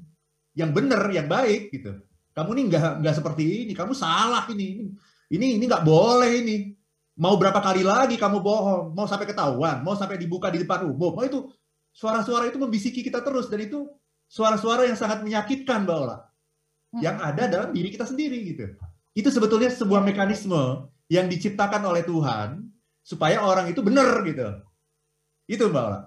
yang 0.59 0.75
benar, 0.75 1.07
yang 1.14 1.31
baik 1.31 1.71
gitu. 1.71 2.03
Kamu 2.35 2.50
ini 2.59 2.62
nggak 2.75 3.07
nggak 3.07 3.14
seperti 3.14 3.71
ini, 3.71 3.73
kamu 3.79 3.95
salah 3.95 4.43
ini, 4.50 4.91
ini 5.31 5.47
ini 5.55 5.64
nggak 5.71 5.87
boleh 5.87 6.43
ini. 6.43 6.75
Mau 7.14 7.38
berapa 7.38 7.62
kali 7.62 7.87
lagi 7.87 8.19
kamu 8.19 8.43
bohong, 8.43 8.91
mau 8.91 9.07
sampai 9.07 9.31
ketahuan, 9.31 9.87
mau 9.87 9.95
sampai 9.95 10.19
dibuka 10.19 10.50
di 10.50 10.67
depan 10.67 10.91
umum, 10.91 11.14
mau 11.14 11.23
itu 11.23 11.47
suara-suara 11.95 12.50
itu 12.50 12.59
membisiki 12.59 13.07
kita 13.07 13.23
terus 13.23 13.47
dan 13.47 13.62
itu 13.62 13.87
suara-suara 14.28 14.88
yang 14.88 14.99
sangat 14.99 15.23
menyakitkan 15.23 15.85
Mbak 15.85 15.99
Ola. 15.99 16.19
Yang 16.95 17.16
ada 17.26 17.43
dalam 17.50 17.71
diri 17.75 17.88
kita 17.90 18.07
sendiri 18.07 18.38
gitu. 18.54 18.66
itu 19.14 19.31
sebetulnya 19.31 19.71
sebuah 19.71 20.02
mekanisme 20.02 20.90
yang 21.07 21.31
diciptakan 21.31 21.87
oleh 21.87 22.02
Tuhan 22.02 22.66
supaya 23.07 23.47
orang 23.47 23.71
itu 23.71 23.78
benar 23.78 24.26
gitu. 24.26 24.59
Itu 25.47 25.71
Mbak 25.71 25.85
Ola. 25.87 26.00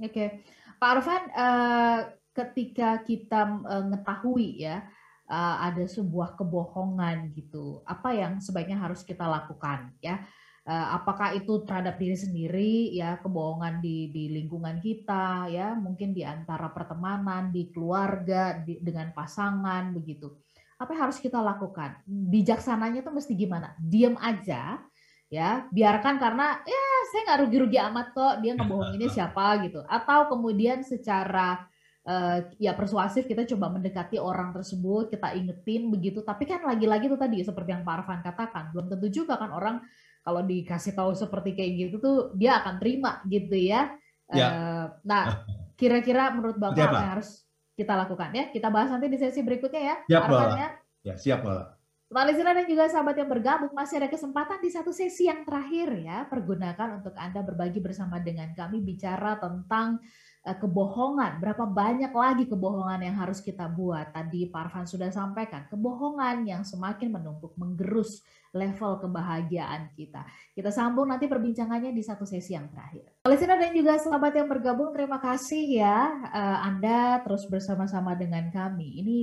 Oke, 0.00 0.40
Pak 0.80 0.90
Arfan, 0.96 1.22
uh, 1.36 1.98
ketika 2.32 3.04
kita 3.04 3.60
uh, 3.68 3.84
mengetahui 3.84 4.64
ya 4.64 4.88
uh, 5.28 5.56
ada 5.60 5.84
sebuah 5.84 6.40
kebohongan 6.40 7.36
gitu, 7.36 7.84
apa 7.84 8.16
yang 8.16 8.40
sebaiknya 8.40 8.80
harus 8.80 9.04
kita 9.04 9.28
lakukan 9.28 9.92
ya? 10.00 10.24
Uh, 10.70 11.02
apakah 11.02 11.34
itu 11.34 11.66
terhadap 11.66 11.98
diri 11.98 12.14
sendiri 12.14 12.94
ya 12.94 13.18
kebohongan 13.18 13.82
di 13.82 14.06
di 14.14 14.30
lingkungan 14.30 14.78
kita 14.78 15.50
ya 15.50 15.74
mungkin 15.74 16.14
di 16.14 16.22
antara 16.22 16.70
pertemanan 16.70 17.50
di 17.50 17.74
keluarga 17.74 18.54
di, 18.54 18.78
dengan 18.78 19.10
pasangan 19.10 19.90
begitu. 19.90 20.30
Apa 20.78 20.94
yang 20.94 21.10
harus 21.10 21.18
kita 21.18 21.42
lakukan? 21.42 21.98
Bijaksananya 22.06 23.02
tuh 23.02 23.10
mesti 23.10 23.34
gimana? 23.34 23.74
Diam 23.82 24.14
aja 24.22 24.78
ya. 25.26 25.66
Biarkan 25.74 26.22
karena 26.22 26.62
ya 26.62 26.84
saya 27.10 27.20
nggak 27.26 27.40
rugi-rugi 27.50 27.78
amat 27.90 28.06
kok 28.14 28.34
dia 28.38 28.52
ngebohonginnya 28.54 29.10
siapa 29.18 29.66
gitu. 29.66 29.82
Atau 29.90 30.30
kemudian 30.30 30.86
secara 30.86 31.66
uh, 32.06 32.46
ya 32.62 32.78
persuasif 32.78 33.26
kita 33.26 33.42
coba 33.42 33.74
mendekati 33.74 34.22
orang 34.22 34.54
tersebut 34.54 35.10
kita 35.10 35.34
ingetin 35.34 35.90
begitu. 35.90 36.22
Tapi 36.22 36.46
kan 36.46 36.62
lagi-lagi 36.62 37.10
tuh 37.10 37.18
tadi 37.18 37.42
seperti 37.42 37.74
yang 37.74 37.82
Pak 37.82 38.06
Arfan 38.06 38.22
katakan 38.22 38.70
belum 38.70 38.86
tentu 38.86 39.10
juga 39.10 39.34
kan 39.34 39.50
orang 39.50 39.82
kalau 40.20 40.44
dikasih 40.44 40.92
tahu 40.92 41.16
seperti 41.16 41.56
kayak 41.56 41.72
gitu 41.76 41.96
tuh 42.00 42.16
dia 42.36 42.60
akan 42.60 42.76
terima 42.76 43.24
gitu 43.26 43.56
ya. 43.56 43.92
ya. 44.30 44.46
Uh, 44.48 44.86
nah, 45.04 45.24
kira-kira 45.80 46.32
menurut 46.36 46.60
Bapak 46.60 46.76
apa 46.76 46.96
yang 47.00 47.12
harus 47.18 47.44
kita 47.74 47.92
lakukan 47.96 48.30
ya? 48.36 48.44
Kita 48.52 48.68
bahas 48.68 48.92
nanti 48.92 49.08
di 49.08 49.18
sesi 49.18 49.40
berikutnya 49.40 49.82
ya. 49.82 49.96
Siap, 50.06 50.22
ya. 50.30 50.68
Ya, 51.00 51.14
siap, 51.16 51.40
listener 52.10 52.58
dan 52.58 52.66
juga 52.66 52.90
sahabat 52.90 53.14
yang 53.22 53.30
bergabung, 53.30 53.70
masih 53.70 54.02
ada 54.02 54.10
kesempatan 54.10 54.58
di 54.58 54.66
satu 54.66 54.90
sesi 54.90 55.30
yang 55.30 55.46
terakhir 55.46 55.94
ya. 56.02 56.26
Pergunakan 56.26 56.98
untuk 56.98 57.14
Anda 57.14 57.40
berbagi 57.46 57.78
bersama 57.78 58.18
dengan 58.18 58.50
kami 58.50 58.82
bicara 58.82 59.38
tentang 59.38 60.02
kebohongan. 60.40 61.36
Berapa 61.36 61.68
banyak 61.68 62.12
lagi 62.16 62.44
kebohongan 62.48 63.04
yang 63.04 63.16
harus 63.20 63.44
kita 63.44 63.68
buat? 63.68 64.16
Tadi 64.16 64.48
Parvan 64.48 64.88
sudah 64.88 65.12
sampaikan, 65.12 65.68
kebohongan 65.68 66.48
yang 66.48 66.62
semakin 66.64 67.12
menumpuk, 67.12 67.52
menggerus 67.60 68.24
level 68.50 68.98
kebahagiaan 68.98 69.94
kita. 69.94 70.26
Kita 70.56 70.74
sambung 70.74 71.06
nanti 71.06 71.30
perbincangannya 71.30 71.94
di 71.94 72.02
satu 72.02 72.26
sesi 72.26 72.58
yang 72.58 72.66
terakhir. 72.72 73.06
Listener 73.22 73.58
dan 73.60 73.70
juga 73.70 73.94
sahabat 74.00 74.32
yang 74.34 74.48
bergabung, 74.50 74.90
terima 74.90 75.22
kasih 75.22 75.78
ya 75.78 76.10
uh, 76.34 76.58
Anda 76.66 77.22
terus 77.22 77.46
bersama-sama 77.46 78.18
dengan 78.18 78.50
kami. 78.50 79.04
Ini 79.04 79.18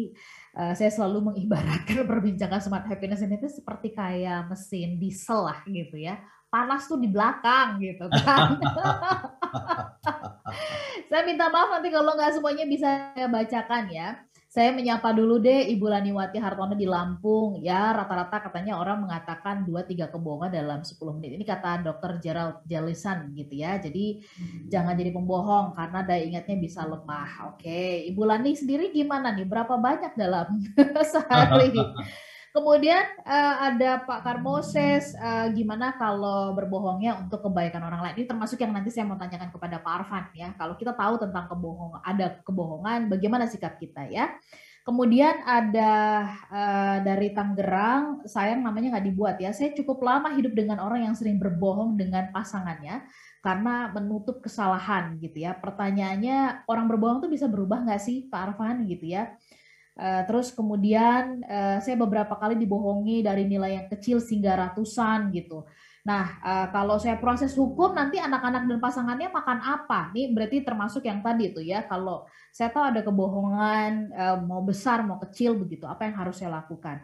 uh, 0.55 0.73
saya 0.77 0.93
selalu 0.93 1.33
mengibaratkan 1.33 2.07
perbincangan 2.11 2.63
Smart 2.63 2.85
Happiness 2.87 3.25
ini 3.25 3.35
itu 3.35 3.51
seperti 3.51 3.91
kayak 3.91 4.47
mesin 4.47 4.95
diesel 4.95 5.43
lah 5.43 5.59
gitu 5.67 5.99
ya. 5.99 6.21
Panas 6.47 6.87
tuh 6.87 6.99
di 6.99 7.11
belakang 7.11 7.83
gitu 7.83 8.07
kan. 8.23 8.55
saya 11.11 11.21
minta 11.27 11.51
maaf 11.51 11.75
nanti 11.75 11.91
kalau 11.91 12.15
nggak 12.15 12.39
semuanya 12.39 12.63
bisa 12.63 13.11
saya 13.11 13.27
bacakan 13.27 13.91
ya. 13.91 14.09
Saya 14.47 14.71
menyapa 14.71 15.11
dulu 15.11 15.43
deh 15.43 15.67
Ibu 15.75 15.91
Laniwati 15.91 16.39
Hartono 16.39 16.73
di 16.73 16.87
Lampung. 16.87 17.59
Ya, 17.59 17.91
rata-rata 17.91 18.47
katanya 18.47 18.79
orang 18.79 19.03
mengatakan 19.03 19.67
2-3 19.67 20.07
kebohongan 20.07 20.49
dalam 20.49 20.79
10 20.81 20.97
menit. 21.19 21.35
Ini 21.35 21.45
kata 21.45 21.83
dokter 21.83 22.15
Gerald 22.23 22.63
Jelisan 22.63 23.35
gitu 23.35 23.53
ya. 23.53 23.75
Jadi 23.77 24.23
hmm. 24.23 24.71
jangan 24.71 24.95
jadi 24.95 25.11
pembohong 25.11 25.75
karena 25.75 25.99
daya 26.07 26.23
ingatnya 26.23 26.57
bisa 26.63 26.87
lemah. 26.87 27.53
Oke, 27.53 28.07
Ibu 28.07 28.23
Lani 28.23 28.55
sendiri 28.55 28.89
gimana 28.89 29.35
nih? 29.35 29.45
Berapa 29.45 29.77
banyak 29.77 30.15
dalam 30.15 30.63
sehari? 31.11 31.75
Kemudian 32.55 33.03
uh, 33.21 33.55
ada 33.69 34.01
Pak 34.01 34.25
Karmoses, 34.25 35.13
uh, 35.19 35.51
gimana 35.53 35.93
kalau 35.99 36.55
berbohongnya 36.57 37.19
untuk 37.21 37.45
kebaikan 37.45 37.83
orang 37.85 38.01
lain? 38.01 38.23
Ini 38.23 38.27
termasuk 38.27 38.57
yang 38.63 38.73
nanti 38.73 38.89
saya 38.89 39.05
mau 39.05 39.19
tanyakan 39.19 39.53
kepada 39.53 39.77
Pak 39.77 39.93
Arfan 40.03 40.25
ya. 40.33 40.55
Kalau 40.57 40.73
kita 40.79 40.95
tahu 40.97 41.21
tentang 41.21 41.45
kebohongan, 41.45 42.01
ada 42.01 42.39
kebohongan, 42.41 43.11
bagaimana 43.13 43.45
sikap 43.45 43.77
kita 43.77 44.09
ya? 44.09 44.33
Kemudian 44.87 45.43
ada 45.43 45.91
uh, 46.47 46.97
dari 47.03 47.35
Tangerang, 47.35 48.23
sayang 48.23 48.63
namanya 48.63 48.95
nggak 48.95 49.07
dibuat 49.11 49.35
ya. 49.35 49.51
Saya 49.51 49.75
cukup 49.75 49.99
lama 49.99 50.31
hidup 50.31 50.55
dengan 50.55 50.79
orang 50.79 51.03
yang 51.03 51.11
sering 51.11 51.35
berbohong 51.35 51.99
dengan 51.99 52.31
pasangannya 52.31 53.03
karena 53.43 53.91
menutup 53.91 54.39
kesalahan 54.39 55.19
gitu 55.19 55.43
ya. 55.43 55.59
Pertanyaannya 55.59 56.63
orang 56.71 56.87
berbohong 56.87 57.19
tuh 57.19 57.27
bisa 57.27 57.51
berubah 57.51 57.83
nggak 57.83 57.99
sih 57.99 58.31
Pak 58.31 58.55
Arfan 58.55 58.87
gitu 58.87 59.11
ya? 59.11 59.35
Uh, 59.97 60.21
terus 60.29 60.53
kemudian 60.53 61.41
uh, 61.49 61.81
saya 61.81 61.97
beberapa 61.97 62.37
kali 62.37 62.53
dibohongi 62.53 63.25
dari 63.25 63.49
nilai 63.49 63.81
yang 63.81 63.87
kecil 63.89 64.21
hingga 64.21 64.53
ratusan 64.53 65.33
gitu. 65.33 65.65
Nah, 66.05 66.37
uh, 66.39 66.67
kalau 66.69 67.01
saya 67.01 67.17
proses 67.17 67.51
hukum 67.57 67.97
nanti 67.97 68.21
anak-anak 68.21 68.69
dan 68.69 68.77
pasangannya 68.77 69.27
makan 69.33 69.59
apa? 69.59 70.13
Ini 70.13 70.31
berarti 70.31 70.61
termasuk 70.61 71.03
yang 71.03 71.25
tadi 71.25 71.49
itu 71.49 71.65
ya. 71.65 71.83
Kalau 71.89 72.29
saya 72.53 72.69
tahu 72.69 72.93
ada 72.93 73.01
kebohongan 73.01 74.13
uh, 74.13 74.37
mau 74.39 74.61
besar 74.61 75.01
mau 75.01 75.17
kecil 75.17 75.57
begitu, 75.57 75.83
apa 75.89 76.05
yang 76.05 76.15
harus 76.15 76.39
saya 76.39 76.53
lakukan? 76.61 77.03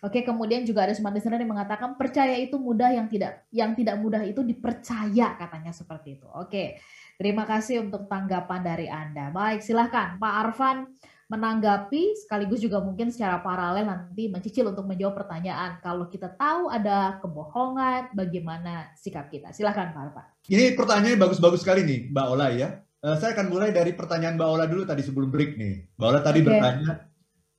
Oke, 0.00 0.24
kemudian 0.24 0.64
juga 0.64 0.88
ada 0.88 0.96
smart 0.96 1.12
listener 1.12 1.44
yang 1.44 1.52
mengatakan 1.52 1.92
percaya 1.92 2.32
itu 2.40 2.56
mudah 2.56 2.88
yang 2.88 3.04
tidak 3.04 3.44
yang 3.52 3.76
tidak 3.76 4.00
mudah 4.00 4.24
itu 4.24 4.40
dipercaya 4.40 5.36
katanya 5.36 5.76
seperti 5.76 6.16
itu. 6.16 6.26
Oke. 6.32 6.80
Terima 7.20 7.44
kasih 7.44 7.84
untuk 7.84 8.08
tanggapan 8.08 8.64
dari 8.64 8.88
Anda. 8.88 9.28
Baik, 9.28 9.60
silahkan 9.60 10.16
Pak 10.16 10.34
Arfan 10.40 10.88
menanggapi 11.30 12.18
sekaligus 12.18 12.58
juga 12.58 12.82
mungkin 12.82 13.14
secara 13.14 13.38
paralel 13.38 13.86
nanti 13.86 14.26
mencicil 14.26 14.74
untuk 14.74 14.82
menjawab 14.82 15.14
pertanyaan. 15.14 15.78
Kalau 15.78 16.10
kita 16.10 16.34
tahu 16.34 16.66
ada 16.66 17.22
kebohongan, 17.22 18.10
bagaimana 18.18 18.90
sikap 18.98 19.30
kita? 19.30 19.54
Silahkan 19.54 19.94
Pak 19.94 20.02
Arfa. 20.10 20.22
Ini 20.50 20.74
pertanyaannya 20.74 21.22
bagus-bagus 21.22 21.62
sekali 21.62 21.86
nih 21.86 22.10
Mbak 22.10 22.26
Ola 22.34 22.50
ya. 22.50 22.82
Uh, 23.00 23.14
saya 23.16 23.32
akan 23.38 23.46
mulai 23.46 23.70
dari 23.70 23.94
pertanyaan 23.94 24.34
Mbak 24.34 24.50
Ola 24.50 24.66
dulu 24.66 24.82
tadi 24.82 25.06
sebelum 25.06 25.30
break 25.30 25.54
nih. 25.54 25.94
Mbak 25.94 26.08
Ola 26.10 26.20
tadi 26.20 26.42
okay. 26.42 26.46
bertanya, 26.50 26.92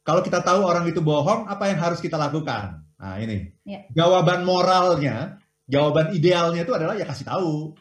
kalau 0.03 0.21
kita 0.21 0.39
tahu 0.43 0.59
orang 0.67 0.85
itu 0.91 0.99
bohong, 0.99 1.47
apa 1.47 1.71
yang 1.71 1.79
harus 1.79 2.03
kita 2.03 2.19
lakukan? 2.19 2.83
Nah 2.99 3.15
ini, 3.23 3.55
yeah. 3.63 3.87
jawaban 3.95 4.43
moralnya, 4.43 5.39
jawaban 5.65 6.11
idealnya 6.11 6.67
itu 6.67 6.75
adalah 6.75 6.99
ya 6.99 7.07
kasih 7.07 7.23
tahu. 7.23 7.71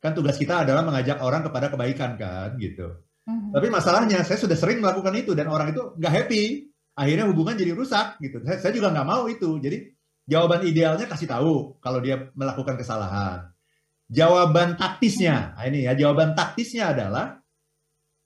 Kan 0.00 0.16
tugas 0.16 0.38
kita 0.38 0.64
adalah 0.64 0.86
mengajak 0.86 1.20
orang 1.20 1.44
kepada 1.44 1.68
kebaikan 1.68 2.16
kan 2.16 2.56
gitu. 2.56 3.02
Tapi 3.50 3.66
masalahnya 3.66 4.22
saya 4.22 4.38
sudah 4.38 4.54
sering 4.54 4.78
melakukan 4.78 5.14
itu 5.18 5.34
dan 5.34 5.50
orang 5.50 5.74
itu 5.74 5.94
nggak 5.98 6.12
happy. 6.12 6.70
Akhirnya 6.94 7.26
hubungan 7.30 7.54
jadi 7.58 7.72
rusak 7.74 8.18
gitu. 8.22 8.42
Saya, 8.46 8.58
saya 8.62 8.72
juga 8.74 8.94
nggak 8.94 9.06
mau 9.06 9.26
itu. 9.26 9.58
Jadi 9.58 9.90
jawaban 10.30 10.62
idealnya 10.62 11.06
kasih 11.10 11.26
tahu 11.26 11.78
kalau 11.82 11.98
dia 11.98 12.30
melakukan 12.38 12.78
kesalahan. 12.78 13.50
Jawaban 14.10 14.74
taktisnya, 14.74 15.54
nah 15.54 15.70
ini 15.70 15.86
ya 15.86 15.94
jawaban 15.94 16.34
taktisnya 16.34 16.90
adalah 16.90 17.38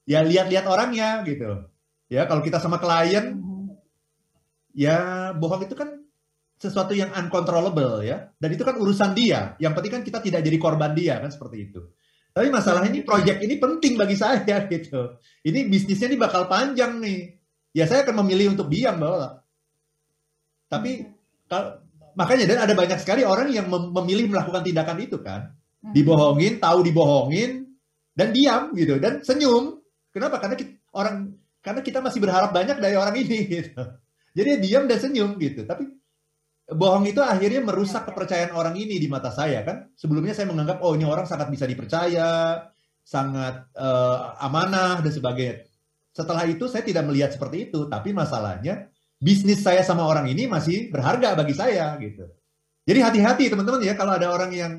ya 0.09 0.25
lihat-lihat 0.25 0.65
orangnya 0.65 1.21
gitu. 1.29 1.69
Ya 2.09 2.25
kalau 2.25 2.41
kita 2.41 2.57
sama 2.57 2.81
klien, 2.81 3.37
ya 4.73 4.97
bohong 5.37 5.69
itu 5.69 5.77
kan 5.77 6.05
sesuatu 6.57 6.97
yang 6.97 7.13
uncontrollable 7.13 8.01
ya. 8.01 8.33
Dan 8.41 8.57
itu 8.57 8.65
kan 8.65 8.81
urusan 8.81 9.13
dia. 9.13 9.61
Yang 9.61 9.73
penting 9.77 9.93
kan 9.93 10.03
kita 10.09 10.19
tidak 10.25 10.41
jadi 10.41 10.57
korban 10.57 10.97
dia 10.97 11.21
kan 11.21 11.29
seperti 11.29 11.69
itu. 11.69 11.81
Tapi 12.35 12.51
masalahnya 12.51 12.91
ini 12.91 13.07
proyek 13.07 13.47
ini 13.47 13.63
penting 13.63 13.95
bagi 13.95 14.19
saya 14.19 14.67
gitu. 14.73 15.23
Ini 15.47 15.71
bisnisnya 15.71 16.11
ini 16.11 16.19
bakal 16.19 16.51
panjang 16.51 16.99
nih. 16.99 17.39
Ya 17.71 17.87
saya 17.87 18.03
akan 18.03 18.27
memilih 18.27 18.59
untuk 18.59 18.67
diam 18.67 18.99
bahwa. 18.99 19.39
Tapi 20.67 21.07
kalau, 21.47 21.79
makanya 22.19 22.51
dan 22.51 22.59
ada 22.67 22.75
banyak 22.75 22.99
sekali 22.99 23.23
orang 23.23 23.55
yang 23.55 23.71
memilih 23.71 24.35
melakukan 24.35 24.67
tindakan 24.67 24.99
itu 24.99 25.23
kan. 25.23 25.55
Hmm. 25.79 25.95
Dibohongin, 25.95 26.59
tahu 26.59 26.83
dibohongin 26.83 27.71
dan 28.19 28.35
diam 28.35 28.75
gitu 28.75 28.99
dan 28.99 29.23
senyum. 29.23 29.79
Kenapa? 30.11 30.43
Karena 30.43 30.59
kita, 30.59 30.75
orang 30.91 31.39
karena 31.63 31.81
kita 31.87 31.99
masih 32.03 32.19
berharap 32.19 32.51
banyak 32.51 32.83
dari 32.83 32.99
orang 32.99 33.15
ini 33.15 33.39
gitu. 33.63 33.83
Jadi 34.35 34.49
dia 34.59 34.59
diam 34.59 34.85
dan 34.91 34.99
senyum 34.99 35.39
gitu. 35.39 35.63
Tapi 35.63 35.87
bohong 36.65 37.05
itu 37.05 37.21
akhirnya 37.21 37.61
merusak 37.61 38.09
kepercayaan 38.09 38.57
orang 38.57 38.75
ini 38.81 38.97
di 38.97 39.09
mata 39.09 39.29
saya 39.29 39.61
kan. 39.65 39.93
Sebelumnya 39.97 40.33
saya 40.33 40.49
menganggap 40.49 40.81
oh 40.81 40.97
ini 40.97 41.05
orang 41.05 41.29
sangat 41.29 41.53
bisa 41.53 41.69
dipercaya, 41.69 42.65
sangat 43.05 43.69
uh, 43.77 44.39
amanah 44.41 45.05
dan 45.05 45.13
sebagainya. 45.13 45.69
Setelah 46.15 46.47
itu 46.47 46.71
saya 46.71 46.87
tidak 46.87 47.05
melihat 47.11 47.35
seperti 47.35 47.69
itu, 47.69 47.91
tapi 47.91 48.15
masalahnya 48.15 48.89
bisnis 49.21 49.61
saya 49.61 49.85
sama 49.85 50.07
orang 50.07 50.31
ini 50.31 50.49
masih 50.49 50.89
berharga 50.89 51.37
bagi 51.37 51.55
saya 51.57 51.97
gitu. 52.01 52.29
Jadi 52.85 52.99
hati-hati 53.01 53.45
teman-teman 53.49 53.81
ya 53.81 53.97
kalau 53.97 54.13
ada 54.17 54.29
orang 54.29 54.53
yang 54.53 54.73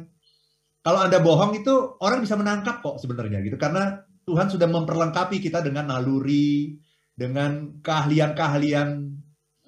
kalau 0.86 1.02
Anda 1.02 1.18
bohong 1.18 1.58
itu 1.58 1.98
orang 1.98 2.22
bisa 2.22 2.38
menangkap 2.38 2.86
kok 2.86 3.02
sebenarnya 3.02 3.42
gitu 3.42 3.58
karena 3.58 4.06
Tuhan 4.26 4.54
sudah 4.54 4.70
memperlengkapi 4.70 5.42
kita 5.42 5.66
dengan 5.66 5.90
naluri, 5.90 6.78
dengan 7.14 7.82
keahlian-keahlian 7.82 8.90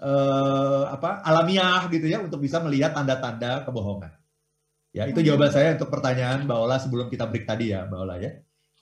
uh, 0.01 0.83
apa 0.93 1.21
alamiah 1.25 1.85
gitu 1.89 2.05
ya 2.05 2.21
untuk 2.21 2.41
bisa 2.41 2.61
melihat 2.61 2.93
tanda-tanda 2.93 3.65
kebohongan. 3.65 4.13
Ya, 4.95 5.05
itu 5.05 5.21
hmm. 5.21 5.27
jawaban 5.29 5.51
saya 5.53 5.77
untuk 5.77 5.93
pertanyaan 5.93 6.47
Mbak 6.49 6.57
Ola 6.57 6.77
sebelum 6.81 7.07
kita 7.11 7.29
break 7.29 7.45
tadi 7.45 7.69
ya, 7.69 7.85
Mbak 7.85 7.99
Ola 8.01 8.15
ya. 8.17 8.31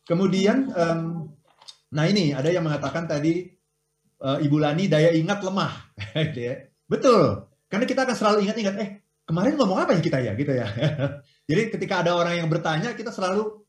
Kemudian 0.06 0.72
um, 0.72 1.28
nah 1.92 2.06
ini 2.08 2.32
ada 2.32 2.48
yang 2.48 2.64
mengatakan 2.64 3.10
tadi 3.10 3.44
uh, 4.22 4.38
Ibu 4.40 4.58
Lani 4.62 4.88
daya 4.88 5.12
ingat 5.12 5.44
lemah 5.44 5.74
gitu 6.32 6.40
ya. 6.40 6.56
Betul. 6.86 7.52
Karena 7.68 7.86
kita 7.90 8.06
akan 8.06 8.16
selalu 8.16 8.38
ingat-ingat, 8.48 8.76
eh 8.80 8.90
kemarin 9.26 9.58
ngomong 9.58 9.82
apa 9.82 9.98
ya 9.98 10.02
kita 10.06 10.18
ya 10.22 10.32
gitu 10.38 10.54
ya. 10.54 10.70
Jadi 11.50 11.62
ketika 11.74 12.06
ada 12.06 12.16
orang 12.16 12.38
yang 12.40 12.48
bertanya, 12.48 12.94
kita 12.94 13.10
selalu 13.10 13.66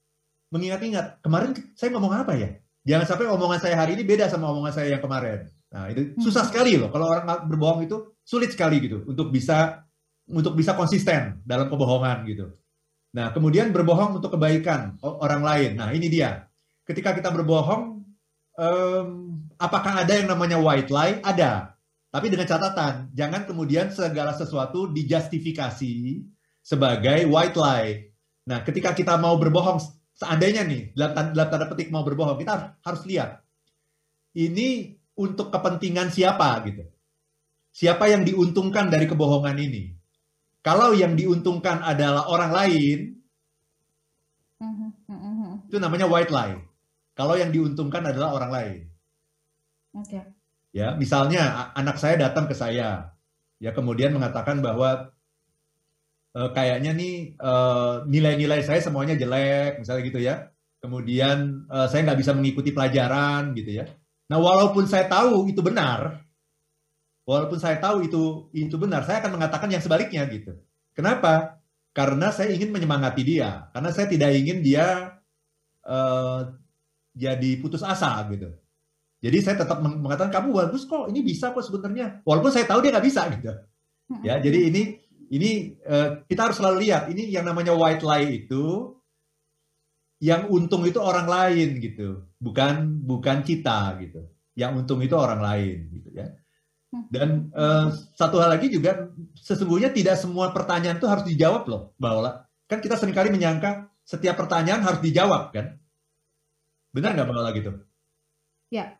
mengingat-ingat, 0.52 1.24
kemarin 1.24 1.56
saya 1.74 1.90
ngomong 1.96 2.12
apa 2.12 2.32
ya? 2.36 2.50
Jangan 2.86 3.06
sampai 3.10 3.26
omongan 3.26 3.58
saya 3.58 3.74
hari 3.74 3.98
ini 3.98 4.06
beda 4.06 4.30
sama 4.30 4.46
omongan 4.54 4.70
saya 4.70 4.94
yang 4.94 5.02
kemarin. 5.02 5.50
Nah, 5.76 5.92
itu 5.92 6.16
susah 6.24 6.48
hmm. 6.48 6.50
sekali 6.50 6.72
loh. 6.80 6.88
Kalau 6.88 7.12
orang 7.12 7.28
berbohong 7.44 7.84
itu 7.84 8.16
sulit 8.24 8.48
sekali 8.48 8.80
gitu 8.80 9.04
untuk 9.04 9.28
bisa 9.28 9.84
untuk 10.24 10.56
bisa 10.56 10.72
konsisten 10.72 11.44
dalam 11.44 11.68
kebohongan 11.68 12.24
gitu. 12.24 12.48
Nah, 13.12 13.28
kemudian 13.36 13.76
berbohong 13.76 14.16
untuk 14.16 14.40
kebaikan 14.40 14.96
orang 15.04 15.44
lain. 15.44 15.70
Nah, 15.76 15.92
ini 15.92 16.08
dia. 16.08 16.48
Ketika 16.88 17.12
kita 17.12 17.28
berbohong, 17.28 18.00
um, 18.56 19.08
apakah 19.60 20.00
ada 20.00 20.16
yang 20.16 20.32
namanya 20.32 20.56
white 20.56 20.88
lie? 20.88 21.20
Ada. 21.20 21.76
Tapi 22.08 22.32
dengan 22.32 22.48
catatan, 22.48 23.12
jangan 23.12 23.44
kemudian 23.44 23.92
segala 23.92 24.32
sesuatu 24.32 24.88
dijustifikasi 24.88 26.24
sebagai 26.64 27.28
white 27.28 27.58
lie. 27.60 28.16
Nah, 28.48 28.64
ketika 28.64 28.96
kita 28.96 29.20
mau 29.20 29.36
berbohong, 29.36 29.76
seandainya 30.16 30.64
nih, 30.64 30.96
dalam 30.96 31.36
tanda 31.36 31.66
petik 31.68 31.92
mau 31.92 32.00
berbohong, 32.00 32.40
kita 32.40 32.80
harus 32.80 33.02
lihat. 33.04 33.44
Ini 34.36 34.96
untuk 35.16 35.48
kepentingan 35.48 36.12
siapa 36.12 36.60
gitu. 36.68 36.84
Siapa 37.72 38.08
yang 38.08 38.24
diuntungkan 38.24 38.88
dari 38.88 39.08
kebohongan 39.08 39.56
ini? 39.56 39.92
Kalau 40.64 40.92
yang 40.96 41.16
diuntungkan 41.16 41.84
adalah 41.84 42.28
orang 42.28 42.52
lain, 42.52 42.98
itu 45.68 45.76
namanya 45.76 46.08
white 46.08 46.32
lie. 46.32 46.60
Kalau 47.16 47.36
yang 47.36 47.52
diuntungkan 47.52 48.04
adalah 48.04 48.36
orang 48.36 48.50
lain. 48.52 48.80
Oke. 49.96 50.08
Okay. 50.08 50.22
Ya, 50.76 50.92
misalnya 50.92 51.72
anak 51.72 51.96
saya 51.96 52.20
datang 52.20 52.44
ke 52.44 52.52
saya, 52.52 53.16
ya 53.56 53.70
kemudian 53.72 54.12
mengatakan 54.12 54.60
bahwa 54.60 55.16
e, 56.36 56.40
kayaknya 56.52 56.92
nih 56.92 57.32
eh, 57.32 57.94
nilai-nilai 58.04 58.60
saya 58.60 58.84
semuanya 58.84 59.16
jelek, 59.16 59.80
misalnya 59.80 60.02
gitu 60.04 60.20
ya. 60.20 60.52
Kemudian 60.84 61.64
e, 61.64 61.76
saya 61.88 62.04
nggak 62.04 62.20
bisa 62.20 62.36
mengikuti 62.36 62.76
pelajaran, 62.76 63.56
gitu 63.56 63.80
ya 63.80 63.88
Nah, 64.26 64.38
walaupun 64.42 64.90
saya 64.90 65.06
tahu 65.06 65.46
itu 65.46 65.62
benar, 65.62 66.26
walaupun 67.22 67.62
saya 67.62 67.78
tahu 67.78 68.06
itu 68.06 68.50
itu 68.50 68.74
benar, 68.74 69.06
saya 69.06 69.22
akan 69.22 69.38
mengatakan 69.38 69.70
yang 69.70 69.82
sebaliknya 69.82 70.26
gitu. 70.26 70.58
Kenapa? 70.92 71.62
Karena 71.94 72.28
saya 72.34 72.52
ingin 72.52 72.74
menyemangati 72.74 73.22
dia, 73.24 73.70
karena 73.72 73.88
saya 73.94 74.10
tidak 74.10 74.34
ingin 74.36 74.60
dia 74.60 75.16
uh, 75.86 76.40
jadi 77.16 77.50
putus 77.62 77.80
asa 77.80 78.20
gitu. 78.28 78.52
Jadi 79.24 79.38
saya 79.40 79.56
tetap 79.64 79.80
mengatakan 79.80 80.28
kamu 80.28 80.52
bagus 80.52 80.84
kok, 80.84 81.08
ini 81.08 81.24
bisa 81.24 81.56
kok 81.56 81.64
sebenarnya. 81.64 82.20
Walaupun 82.26 82.52
saya 82.52 82.68
tahu 82.68 82.84
dia 82.84 82.92
nggak 82.92 83.06
bisa 83.06 83.22
gitu. 83.32 83.48
Ya, 84.22 84.38
jadi 84.38 84.70
ini 84.70 84.82
ini 85.32 85.50
uh, 85.86 86.22
kita 86.28 86.50
harus 86.50 86.60
selalu 86.60 86.86
lihat 86.86 87.10
ini 87.10 87.30
yang 87.30 87.48
namanya 87.48 87.74
white 87.74 88.04
lie 88.04 88.44
itu 88.44 88.94
yang 90.20 90.52
untung 90.52 90.84
itu 90.84 91.00
orang 91.00 91.26
lain 91.26 91.80
gitu, 91.80 92.25
bukan 92.38 93.02
bukan 93.04 93.42
kita 93.44 93.98
gitu. 94.02 94.28
Yang 94.56 94.84
untung 94.84 95.00
itu 95.04 95.12
orang 95.12 95.40
lain 95.44 95.78
gitu 95.92 96.10
ya. 96.16 96.32
Dan 97.12 97.52
uh, 97.52 97.92
satu 98.16 98.40
hal 98.40 98.56
lagi 98.56 98.72
juga 98.72 99.12
sesungguhnya 99.36 99.92
tidak 99.92 100.16
semua 100.16 100.54
pertanyaan 100.56 100.96
itu 100.96 101.04
harus 101.04 101.28
dijawab 101.28 101.68
loh, 101.68 101.82
bahwa 102.00 102.48
kan 102.64 102.80
kita 102.80 102.96
sering 102.96 103.12
kali 103.12 103.28
menyangka 103.28 103.92
setiap 104.06 104.38
pertanyaan 104.38 104.80
harus 104.80 105.04
dijawab 105.04 105.52
kan. 105.52 105.76
Benar 106.96 107.12
nggak 107.12 107.26
Mbak 107.28 107.52
gitu? 107.60 107.70
Ya. 108.72 108.96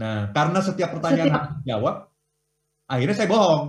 Nah, 0.00 0.32
karena 0.32 0.60
setiap 0.64 0.96
pertanyaan 0.96 1.28
setiap... 1.28 1.36
harus 1.36 1.52
dijawab, 1.60 1.94
akhirnya 2.88 3.16
saya 3.18 3.28
bohong. 3.28 3.64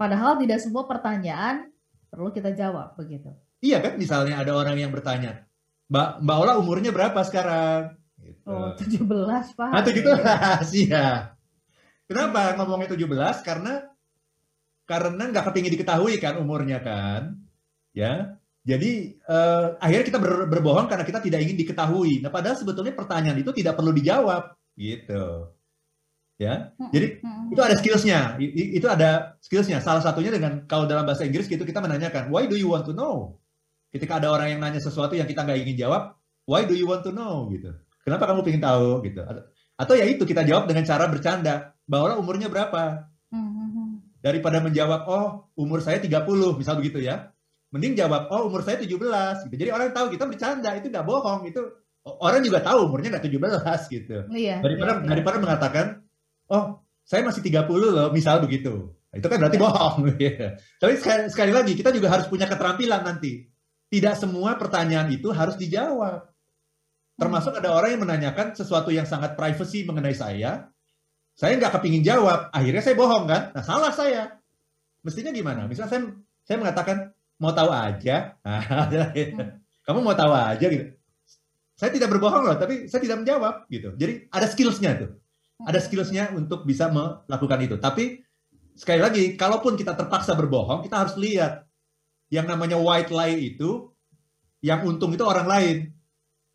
Padahal 0.00 0.32
tidak 0.40 0.58
semua 0.64 0.88
pertanyaan 0.88 1.68
perlu 2.08 2.32
kita 2.32 2.56
jawab 2.56 2.96
begitu. 2.96 3.28
Iya 3.60 3.84
kan, 3.84 4.00
misalnya 4.00 4.40
ada 4.40 4.56
orang 4.56 4.80
yang 4.80 4.88
bertanya, 4.88 5.44
Mbak 5.90 6.22
Mbak 6.22 6.36
Ola 6.38 6.52
umurnya 6.62 6.94
berapa 6.94 7.20
sekarang? 7.26 7.98
Gitu. 8.22 8.46
Oh, 8.46 8.70
17, 8.78 9.58
Pak. 9.58 9.70
Ah, 9.74 9.82
17, 9.82 10.70
iya. 10.86 11.34
Kenapa 12.06 12.54
ngomongnya 12.58 12.94
17? 12.94 13.42
Karena 13.42 13.90
karena 14.86 15.22
nggak 15.30 15.44
kepingin 15.50 15.74
diketahui 15.74 16.18
kan 16.22 16.38
umurnya 16.38 16.78
kan. 16.78 17.42
Ya. 17.90 18.38
Jadi 18.62 19.18
uh, 19.26 19.74
akhirnya 19.82 20.06
kita 20.06 20.18
ber, 20.22 20.46
berbohong 20.46 20.86
karena 20.86 21.02
kita 21.02 21.18
tidak 21.18 21.42
ingin 21.42 21.58
diketahui. 21.58 22.22
Nah, 22.22 22.30
padahal 22.30 22.54
sebetulnya 22.54 22.94
pertanyaan 22.94 23.40
itu 23.40 23.50
tidak 23.56 23.74
perlu 23.74 23.90
dijawab, 23.90 24.52
gitu. 24.76 25.48
Ya. 26.36 26.72
Jadi 26.92 27.20
itu 27.52 27.60
ada 27.60 27.76
skillsnya. 27.76 28.20
Itu 28.52 28.86
ada 28.88 29.36
skillsnya. 29.40 29.80
Salah 29.80 30.04
satunya 30.04 30.32
dengan 30.32 30.64
kalau 30.68 30.84
dalam 30.84 31.04
bahasa 31.04 31.24
Inggris 31.24 31.48
gitu 31.48 31.64
kita 31.64 31.80
menanyakan, 31.80 32.28
why 32.28 32.44
do 32.48 32.56
you 32.56 32.68
want 32.68 32.84
to 32.84 32.92
know? 32.92 33.39
Ketika 33.90 34.22
ada 34.22 34.30
orang 34.30 34.54
yang 34.56 34.60
nanya 34.62 34.80
sesuatu 34.82 35.18
yang 35.18 35.26
kita 35.26 35.42
nggak 35.42 35.60
ingin 35.66 35.76
jawab, 35.86 36.14
why 36.46 36.66
do 36.66 36.74
you 36.74 36.86
want 36.86 37.02
to 37.02 37.10
know 37.10 37.50
gitu? 37.50 37.74
Kenapa 38.06 38.30
kamu 38.30 38.46
ingin 38.46 38.64
tahu 38.64 39.04
gitu? 39.04 39.20
Atau 39.76 39.94
ya 39.98 40.06
itu 40.08 40.24
kita 40.24 40.42
jawab 40.46 40.70
dengan 40.70 40.84
cara 40.86 41.04
bercanda, 41.10 41.76
bahwa 41.90 42.14
umurnya 42.22 42.46
berapa? 42.46 43.10
Mm-hmm. 43.34 44.22
Daripada 44.22 44.62
menjawab, 44.62 45.00
oh 45.10 45.26
umur 45.58 45.82
saya 45.82 45.98
30, 45.98 46.22
misal 46.54 46.78
begitu 46.78 47.02
ya. 47.02 47.34
Mending 47.74 47.98
jawab, 47.98 48.30
oh 48.30 48.46
umur 48.46 48.62
saya 48.62 48.78
17. 48.78 49.50
Gitu. 49.50 49.54
Jadi 49.58 49.70
orang 49.74 49.90
tahu 49.90 50.14
kita 50.14 50.24
bercanda, 50.30 50.70
itu 50.78 50.86
nggak 50.86 51.06
bohong. 51.06 51.50
Itu 51.50 51.66
orang 52.06 52.46
juga 52.46 52.62
tahu 52.62 52.86
umurnya 52.86 53.18
nggak 53.18 53.26
17 53.26 53.90
gitu. 53.96 54.16
Iya, 54.30 54.62
daripada, 54.62 54.92
iya, 54.96 55.02
iya. 55.02 55.08
daripada 55.10 55.36
mengatakan, 55.42 55.86
oh 56.46 56.86
saya 57.02 57.26
masih 57.26 57.42
30 57.42 57.66
loh, 57.66 58.08
misal 58.14 58.38
begitu. 58.38 58.94
Itu 59.10 59.26
kan 59.26 59.42
berarti 59.42 59.58
iya. 59.58 59.64
bohong. 59.66 59.96
Tapi 60.80 60.92
sekali, 61.00 61.22
sekali 61.26 61.52
lagi, 61.52 61.72
kita 61.74 61.90
juga 61.90 62.14
harus 62.14 62.30
punya 62.30 62.46
keterampilan 62.46 63.02
nanti 63.02 63.50
tidak 63.90 64.14
semua 64.14 64.54
pertanyaan 64.54 65.10
itu 65.10 65.28
harus 65.34 65.58
dijawab. 65.58 66.30
Termasuk 67.18 67.52
ada 67.58 67.74
orang 67.74 67.98
yang 67.98 68.02
menanyakan 68.06 68.56
sesuatu 68.56 68.88
yang 68.88 69.04
sangat 69.04 69.36
privacy 69.36 69.84
mengenai 69.84 70.16
saya, 70.16 70.70
saya 71.36 71.58
nggak 71.58 71.76
kepingin 71.76 72.06
jawab, 72.06 72.48
akhirnya 72.54 72.80
saya 72.80 72.96
bohong 72.96 73.28
kan? 73.28 73.42
Nah 73.52 73.64
salah 73.66 73.92
saya. 73.92 74.40
Mestinya 75.04 75.34
gimana? 75.34 75.66
Misalnya 75.66 75.90
saya, 75.90 76.00
saya 76.46 76.56
mengatakan 76.62 76.96
mau 77.36 77.52
tahu 77.52 77.68
aja, 77.68 78.36
kamu 79.84 79.98
mau 80.00 80.16
tahu 80.16 80.32
aja 80.32 80.66
gitu. 80.68 80.86
Saya 81.76 81.90
tidak 81.96 82.12
berbohong 82.12 82.44
loh, 82.44 82.56
tapi 82.60 82.88
saya 82.92 83.00
tidak 83.00 83.24
menjawab 83.24 83.64
gitu. 83.72 83.96
Jadi 83.96 84.28
ada 84.28 84.46
skillsnya 84.48 84.90
tuh, 85.00 85.16
ada 85.64 85.80
skillsnya 85.80 86.36
untuk 86.36 86.68
bisa 86.68 86.92
melakukan 86.92 87.58
itu. 87.64 87.80
Tapi 87.80 88.20
sekali 88.76 89.00
lagi, 89.00 89.24
kalaupun 89.36 89.80
kita 89.80 89.96
terpaksa 89.96 90.36
berbohong, 90.36 90.84
kita 90.84 90.96
harus 91.00 91.16
lihat 91.16 91.64
yang 92.30 92.46
namanya 92.46 92.78
white 92.78 93.10
lie 93.10 93.52
itu 93.52 93.90
yang 94.62 94.86
untung 94.86 95.12
itu 95.12 95.26
orang 95.26 95.50
lain. 95.50 95.76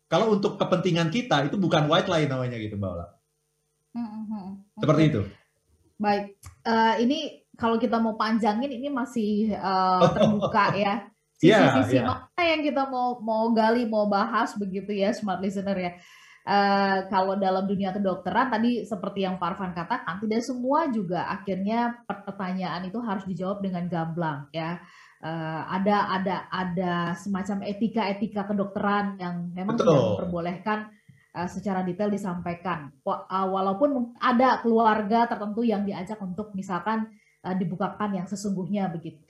Kalau 0.08 0.32
untuk 0.32 0.56
kepentingan 0.56 1.12
kita 1.12 1.46
itu 1.46 1.60
bukan 1.60 1.86
white 1.86 2.08
lie 2.08 2.26
namanya 2.26 2.56
gitu 2.56 2.80
Mbak 2.80 2.90
Ola. 2.90 3.06
Hmm, 3.92 4.24
hmm. 4.28 4.48
Seperti 4.80 5.02
itu. 5.12 5.22
Baik, 5.96 6.36
uh, 6.68 6.94
ini 7.00 7.44
kalau 7.56 7.80
kita 7.80 7.96
mau 7.96 8.16
panjangin 8.16 8.68
ini 8.68 8.88
masih 8.88 9.52
uh, 9.56 10.08
terbuka 10.12 10.72
ya. 10.76 10.94
Sisi-sisi 11.36 12.00
yeah, 12.00 12.08
yeah. 12.08 12.16
mana 12.32 12.42
yang 12.48 12.64
kita 12.64 12.88
mau 12.88 13.20
mau 13.20 13.52
gali, 13.52 13.84
mau 13.84 14.08
bahas 14.08 14.56
begitu 14.56 14.88
ya, 14.96 15.12
smart 15.12 15.44
listener 15.44 15.76
ya. 15.76 15.92
Uh, 16.46 17.04
kalau 17.12 17.36
dalam 17.36 17.66
dunia 17.66 17.92
kedokteran 17.92 18.48
tadi 18.48 18.86
seperti 18.86 19.26
yang 19.26 19.36
Parvan 19.36 19.76
katakan, 19.76 20.16
tidak 20.22 20.40
semua 20.46 20.88
juga 20.88 21.28
akhirnya 21.28 22.06
pertanyaan 22.08 22.88
itu 22.88 22.96
harus 23.02 23.26
dijawab 23.26 23.60
dengan 23.60 23.84
gamblang 23.90 24.48
ya 24.54 24.80
uh, 25.22 25.62
ada 25.70 25.96
ada 26.12 26.36
ada 26.50 26.92
semacam 27.16 27.64
etika-etika 27.64 28.48
kedokteran 28.48 29.16
yang 29.16 29.52
memang 29.54 29.76
Betul. 29.78 29.86
tidak 29.88 30.04
memperbolehkan 30.12 30.78
uh, 31.36 31.48
secara 31.48 31.80
detail 31.86 32.12
disampaikan. 32.12 32.92
Uh, 33.06 33.46
walaupun 33.48 34.16
ada 34.20 34.60
keluarga 34.60 35.28
tertentu 35.30 35.62
yang 35.64 35.86
diajak 35.86 36.20
untuk 36.20 36.52
misalkan 36.52 37.08
uh, 37.44 37.54
dibukakan 37.56 38.16
yang 38.16 38.26
sesungguhnya 38.28 38.90
begitu. 38.92 39.20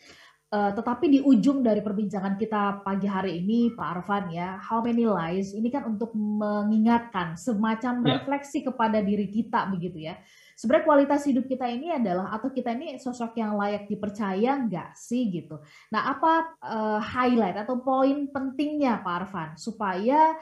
Uh, 0.47 0.71
tetapi 0.71 1.11
di 1.11 1.19
ujung 1.27 1.67
dari 1.67 1.83
perbincangan 1.83 2.39
kita 2.39 2.87
pagi 2.87 3.11
hari 3.11 3.43
ini, 3.43 3.75
Pak 3.75 3.87
Arfan 3.99 4.31
ya, 4.31 4.55
how 4.63 4.79
many 4.79 5.03
lies 5.03 5.51
ini 5.51 5.75
kan 5.75 5.83
untuk 5.91 6.15
mengingatkan 6.15 7.35
semacam 7.35 8.07
yeah. 8.07 8.09
refleksi 8.15 8.63
kepada 8.63 9.03
diri 9.03 9.27
kita 9.27 9.67
begitu 9.75 10.07
ya 10.07 10.15
sebenarnya 10.57 10.89
kualitas 10.89 11.23
hidup 11.29 11.45
kita 11.45 11.69
ini 11.69 11.93
adalah 11.93 12.33
atau 12.33 12.49
kita 12.49 12.73
ini 12.73 12.97
sosok 12.97 13.37
yang 13.37 13.61
layak 13.61 13.85
dipercaya 13.87 14.57
nggak 14.65 14.97
sih 14.97 15.29
gitu. 15.29 15.61
Nah 15.93 16.17
apa 16.17 16.57
uh, 16.65 17.01
highlight 17.05 17.61
atau 17.61 17.85
poin 17.85 18.33
pentingnya 18.33 19.05
Pak 19.05 19.15
Arfan 19.21 19.51
supaya 19.61 20.33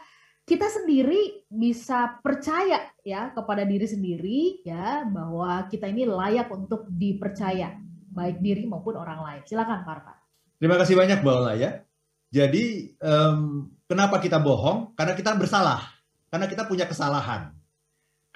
kita 0.47 0.71
sendiri 0.71 1.43
bisa 1.51 2.23
percaya 2.23 2.95
ya 3.03 3.35
kepada 3.35 3.67
diri 3.67 3.91
sendiri 3.91 4.63
ya 4.63 5.03
bahwa 5.03 5.67
kita 5.67 5.91
ini 5.91 6.07
layak 6.07 6.47
untuk 6.55 6.87
dipercaya 6.87 7.75
baik 8.15 8.39
diri 8.39 8.71
maupun 8.71 8.95
orang 8.95 9.19
lain. 9.19 9.43
Silakan 9.43 9.83
Pak 9.83 9.95
Arfan. 9.99 10.17
Terima 10.63 10.79
kasih 10.79 10.95
banyak 10.95 11.19
Mbak 11.27 11.35
Ola 11.35 11.53
ya. 11.59 11.83
Jadi 12.31 12.95
um, 13.03 13.67
kenapa 13.91 14.23
kita 14.23 14.39
bohong? 14.39 14.95
Karena 14.95 15.19
kita 15.19 15.35
bersalah. 15.35 15.83
Karena 16.31 16.47
kita 16.51 16.67
punya 16.67 16.87
kesalahan 16.87 17.55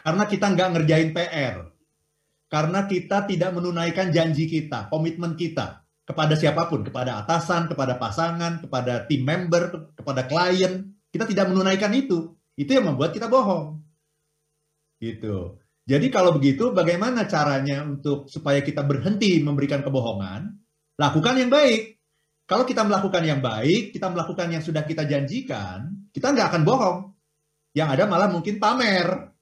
karena 0.09 0.25
kita 0.25 0.47
nggak 0.57 0.69
ngerjain 0.73 1.13
PR. 1.13 1.69
karena 2.49 2.89
kita 2.89 3.29
tidak 3.29 3.53
menunaikan 3.53 4.09
janji 4.09 4.49
kita, 4.49 4.89
komitmen 4.89 5.37
kita 5.37 5.85
kepada 6.09 6.33
siapa 6.33 6.65
pun, 6.65 6.81
kepada 6.81 7.21
atasan, 7.21 7.69
kepada 7.69 8.01
pasangan, 8.01 8.65
kepada 8.65 9.05
tim 9.05 9.21
member, 9.21 9.93
kepada 9.93 10.25
klien. 10.25 10.97
Kita 11.13 11.29
tidak 11.29 11.53
menunaikan 11.53 11.93
itu. 11.93 12.33
Itu 12.57 12.73
yang 12.73 12.89
membuat 12.89 13.13
kita 13.13 13.29
bohong. 13.29 13.85
Gitu. 14.97 15.61
Jadi 15.85 16.09
kalau 16.09 16.33
begitu 16.33 16.73
bagaimana 16.73 17.29
caranya 17.29 17.85
untuk 17.85 18.33
supaya 18.33 18.65
kita 18.65 18.81
berhenti 18.81 19.45
memberikan 19.45 19.85
kebohongan? 19.85 20.49
Lakukan 20.97 21.37
yang 21.37 21.53
baik. 21.53 22.01
Kalau 22.49 22.65
kita 22.65 22.81
melakukan 22.81 23.29
yang 23.29 23.45
baik, 23.45 23.93
kita 23.93 24.09
melakukan 24.09 24.49
yang 24.49 24.65
sudah 24.65 24.89
kita 24.89 25.05
janjikan, 25.05 26.09
kita 26.17 26.33
nggak 26.33 26.49
akan 26.49 26.63
bohong. 26.65 26.99
Yang 27.77 27.89
ada 27.93 28.05
malah 28.09 28.33
mungkin 28.33 28.57
pamer. 28.57 29.37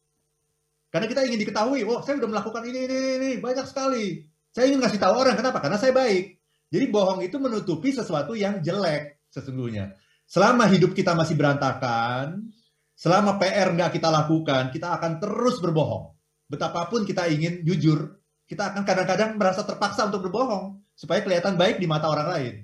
Karena 0.96 1.12
kita 1.12 1.28
ingin 1.28 1.44
diketahui, 1.44 1.84
oh 1.84 2.00
saya 2.00 2.16
sudah 2.16 2.32
melakukan 2.32 2.64
ini, 2.72 2.88
ini, 2.88 2.98
ini, 3.20 3.30
banyak 3.36 3.68
sekali. 3.68 4.24
Saya 4.48 4.72
ingin 4.72 4.80
ngasih 4.80 4.96
tahu 4.96 5.12
orang, 5.12 5.36
kenapa? 5.36 5.60
Karena 5.60 5.76
saya 5.76 5.92
baik. 5.92 6.40
Jadi 6.72 6.84
bohong 6.88 7.20
itu 7.20 7.36
menutupi 7.36 7.92
sesuatu 7.92 8.32
yang 8.32 8.64
jelek 8.64 9.28
sesungguhnya. 9.28 9.92
Selama 10.24 10.64
hidup 10.72 10.96
kita 10.96 11.12
masih 11.12 11.36
berantakan, 11.36 12.48
selama 12.96 13.36
PR 13.36 13.76
nggak 13.76 13.92
kita 13.92 14.08
lakukan, 14.08 14.72
kita 14.72 14.96
akan 14.96 15.20
terus 15.20 15.60
berbohong 15.60 16.16
betapapun 16.48 17.04
kita 17.04 17.28
ingin 17.28 17.60
jujur, 17.60 18.16
kita 18.48 18.72
akan 18.72 18.88
kadang-kadang 18.88 19.36
merasa 19.36 19.68
terpaksa 19.68 20.08
untuk 20.08 20.24
berbohong 20.24 20.80
supaya 20.96 21.20
kelihatan 21.20 21.60
baik 21.60 21.76
di 21.76 21.84
mata 21.84 22.08
orang 22.08 22.28
lain. 22.32 22.54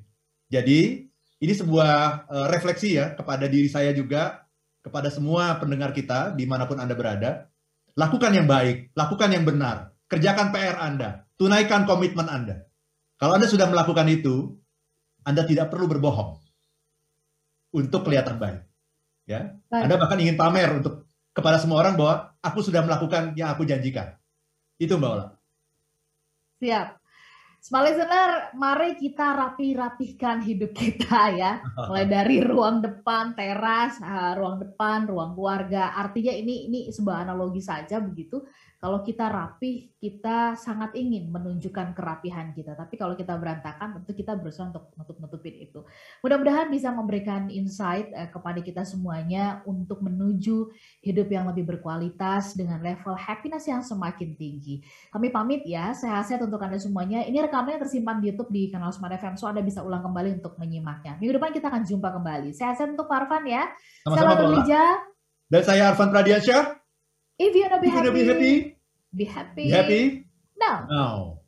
Jadi, 0.49 1.05
ini 1.37 1.53
sebuah 1.53 2.25
uh, 2.33 2.49
refleksi 2.49 2.97
ya 2.97 3.12
kepada 3.12 3.45
diri 3.45 3.68
saya 3.68 3.92
juga, 3.92 4.49
kepada 4.81 5.12
semua 5.12 5.61
pendengar 5.61 5.92
kita 5.92 6.33
di 6.33 6.49
mana 6.49 6.64
pun 6.64 6.81
Anda 6.81 6.97
berada. 6.97 7.52
Lakukan 7.93 8.33
yang 8.33 8.49
baik, 8.49 8.97
lakukan 8.97 9.29
yang 9.29 9.45
benar, 9.45 9.93
kerjakan 10.09 10.49
PR 10.53 10.81
Anda, 10.81 11.29
tunaikan 11.37 11.85
komitmen 11.85 12.25
Anda. 12.29 12.65
Kalau 13.21 13.37
Anda 13.37 13.49
sudah 13.51 13.69
melakukan 13.69 14.09
itu, 14.09 14.57
Anda 15.23 15.45
tidak 15.45 15.69
perlu 15.69 15.91
berbohong 15.91 16.41
untuk 17.77 18.07
kelihatan 18.07 18.41
baik. 18.41 18.63
Ya, 19.29 19.57
baik. 19.69 19.83
Anda 19.87 19.95
bahkan 20.01 20.19
ingin 20.19 20.37
pamer 20.41 20.73
untuk 20.73 21.07
kepada 21.33 21.61
semua 21.61 21.81
orang 21.85 21.97
bahwa 21.97 22.33
aku 22.45 22.61
sudah 22.65 22.85
melakukan 22.85 23.37
yang 23.37 23.53
aku 23.53 23.65
janjikan. 23.65 24.17
Itu 24.81 24.97
Mbak 24.97 25.11
Ola. 25.11 25.27
Siap. 26.63 27.02
Smart 27.62 27.87
listener, 27.87 28.51
mari 28.59 28.98
kita 28.98 29.38
rapi-rapihkan 29.38 30.42
hidup 30.42 30.75
kita 30.75 31.31
ya. 31.31 31.62
Mulai 31.87 32.11
dari 32.11 32.42
ruang 32.42 32.83
depan, 32.83 33.38
teras, 33.38 34.03
eh, 34.03 34.35
ruang 34.35 34.59
depan, 34.59 35.07
ruang 35.07 35.38
keluarga. 35.38 35.94
Artinya 35.94 36.35
ini 36.35 36.66
ini 36.66 36.90
sebuah 36.90 37.22
analogi 37.22 37.62
saja 37.62 38.03
begitu. 38.03 38.42
Kalau 38.83 38.98
kita 39.07 39.31
rapih, 39.31 39.94
kita 39.94 40.59
sangat 40.59 40.98
ingin 40.98 41.31
menunjukkan 41.31 41.94
kerapihan 41.94 42.51
kita. 42.51 42.75
Tapi 42.75 42.98
kalau 42.98 43.14
kita 43.14 43.38
berantakan, 43.38 44.03
tentu 44.03 44.11
kita 44.11 44.35
berusaha 44.35 44.75
untuk 44.75 44.90
nutup-nutupin 44.98 45.55
itu. 45.62 45.87
Mudah-mudahan 46.18 46.66
bisa 46.66 46.90
memberikan 46.90 47.46
insight 47.46 48.11
eh, 48.11 48.27
kepada 48.27 48.59
kita 48.59 48.83
semuanya 48.83 49.62
untuk 49.70 50.03
menuju 50.03 50.75
hidup 50.98 51.31
yang 51.31 51.46
lebih 51.46 51.62
berkualitas 51.62 52.59
dengan 52.59 52.83
level 52.83 53.14
happiness 53.14 53.70
yang 53.70 53.87
semakin 53.87 54.35
tinggi. 54.35 54.83
Kami 55.14 55.31
pamit 55.31 55.62
ya, 55.62 55.94
sehat-sehat 55.94 56.42
untuk 56.42 56.59
Anda 56.59 56.83
semuanya. 56.83 57.22
Ini 57.22 57.52
rekamannya 57.53 57.85
tersimpan 57.85 58.25
di 58.25 58.33
YouTube 58.33 58.49
di 58.49 58.73
kanal 58.73 58.88
Smart 58.97 59.12
FM, 59.12 59.37
so 59.37 59.45
Anda 59.45 59.61
bisa 59.61 59.85
ulang 59.85 60.01
kembali 60.01 60.41
untuk 60.41 60.57
menyimaknya. 60.57 61.21
Minggu 61.21 61.37
depan 61.37 61.53
kita 61.53 61.69
akan 61.69 61.85
jumpa 61.85 62.09
kembali. 62.09 62.49
Sehat-sehat 62.57 62.97
untuk 62.97 63.12
Pak 63.12 63.29
Arfan 63.29 63.45
ya. 63.45 63.69
Sama-sama, 64.09 64.65
Saya 64.65 64.85
Dan 65.53 65.61
saya 65.61 65.83
Arfan 65.93 66.09
Pradiansyah. 66.09 66.81
If 67.37 67.53
you 67.53 67.69
wanna 67.69 67.85
be, 67.85 67.93
happy, 67.93 68.09
be 68.09 68.23
happy, 68.25 68.53
be 69.12 69.25
happy. 69.29 69.65
Be 69.69 69.75
happy 69.77 70.03
now. 70.57 70.88
Now. 70.88 71.42